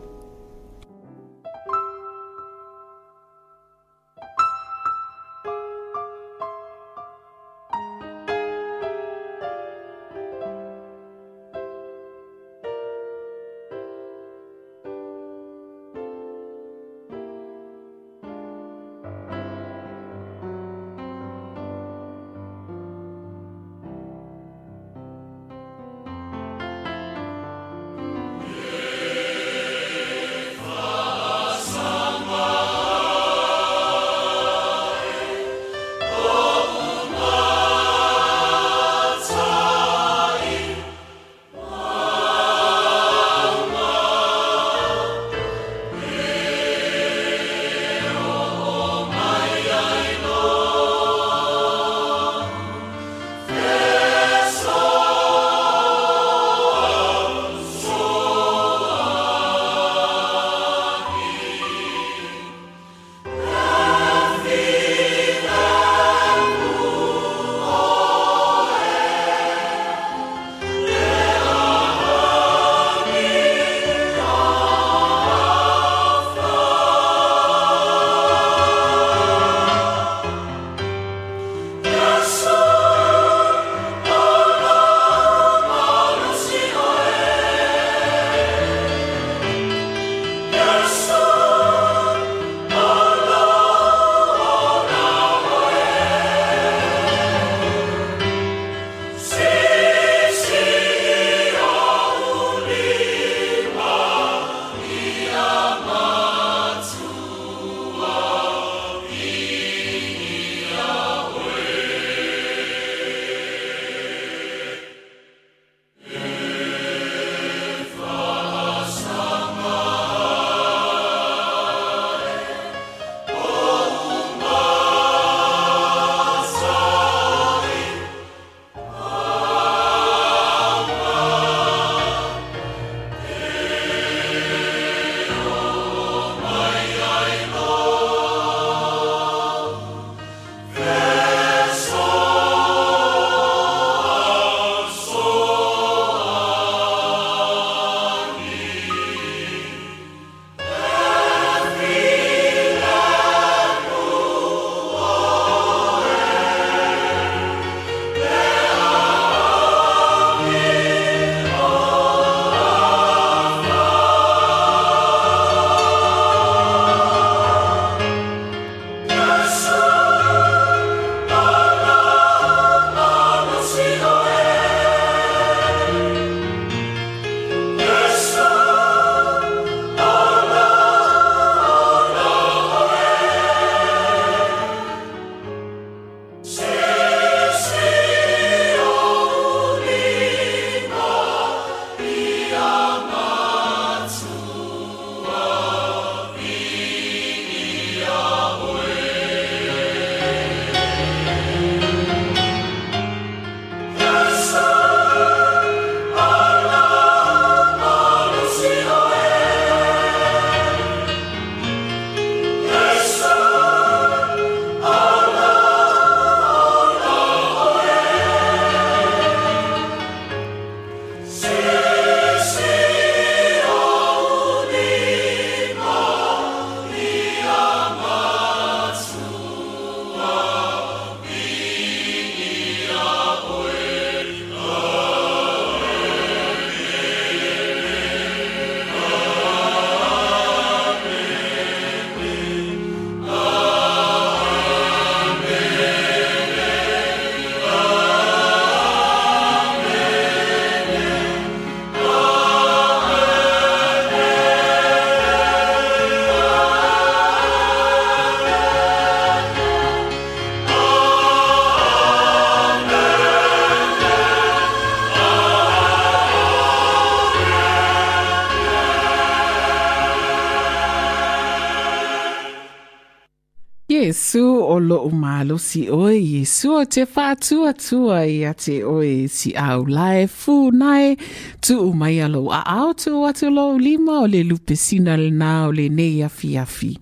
Lo 275.45 275.55
o 275.55 275.59
malo 275.59 275.59
si 275.59 275.89
oe 275.91 276.17
Yesu 276.19 276.73
o 276.73 276.85
te 276.85 277.05
whātua 277.05 277.75
tua 277.77 278.25
i 278.27 278.45
a 278.45 278.55
te 278.55 278.83
oe 278.85 279.29
si 279.29 279.53
au 279.55 279.85
lae 279.87 280.27
fu 280.27 280.71
nai 280.73 281.17
tu 281.61 281.93
mai 281.93 282.21
alo 282.21 282.51
a 282.51 282.63
au 282.65 282.95
tu 282.95 283.25
atu 283.27 283.51
lo 283.51 283.79
lima 283.79 284.21
o 284.23 284.27
le 284.27 284.43
lupe 284.43 284.77
sina 284.77 285.17
le 285.17 285.31
nā 285.31 285.69
o 285.69 285.73
le 285.73 285.89
nei 285.89 286.23
afi 286.23 286.57
afi. 286.59 286.97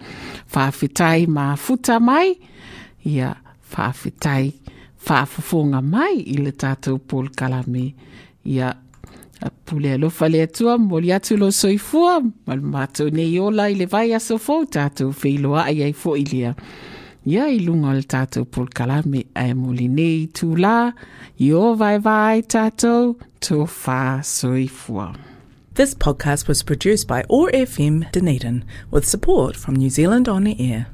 Whawhitai 0.55 1.27
ma 1.27 1.57
futa 1.57 2.01
mai 2.01 2.35
ia 3.05 3.35
whawhitai 3.75 4.53
whaafafonga 5.07 5.83
mai 5.83 6.23
i 6.27 6.37
le 6.37 6.53
tātou 6.53 6.99
Paul 6.99 7.31
Kalame 7.31 7.95
ia 8.45 8.75
pule 9.65 9.95
alofa 9.95 10.29
le 10.29 10.43
atua 10.43 10.79
mo 10.79 11.01
li 11.01 11.13
atu 11.13 11.37
lo 11.37 11.51
soifua 11.51 12.21
ma 12.23 12.55
le 12.55 12.63
mātou 12.63 13.11
nei 13.11 13.39
ola 13.39 13.69
i 13.71 13.75
le 13.75 13.87
vai 13.87 14.13
aso 14.15 14.39
fou 14.39 14.67
tātou 14.67 15.15
wheiloa 15.23 15.67
ai 15.71 15.83
ai 15.83 15.93
fo 15.93 16.17
i 16.17 16.25
lia. 16.25 16.55
Ia 17.23 17.45
o 17.47 17.93
le 17.95 18.03
tātou 18.03 18.43
Paul 18.51 18.67
Kalame 18.75 19.21
ai 19.39 19.53
mo 19.55 19.71
li 19.71 19.85
nei 19.87 20.25
tū 20.35 20.57
la 20.59 20.91
i 21.39 21.53
o 21.55 21.69
tātou 22.43 23.13
tō 23.39 23.59
whā 23.63 24.19
soifua. 24.27 25.13
This 25.75 25.95
podcast 25.95 26.49
was 26.49 26.65
produced 26.65 27.07
by 27.07 27.23
OAR 27.29 27.53
FM 27.53 28.11
Dunedin 28.11 28.65
with 28.91 29.07
support 29.07 29.55
from 29.55 29.77
New 29.77 29.89
Zealand 29.89 30.29
On 30.29 30.49
Air. 30.49 30.89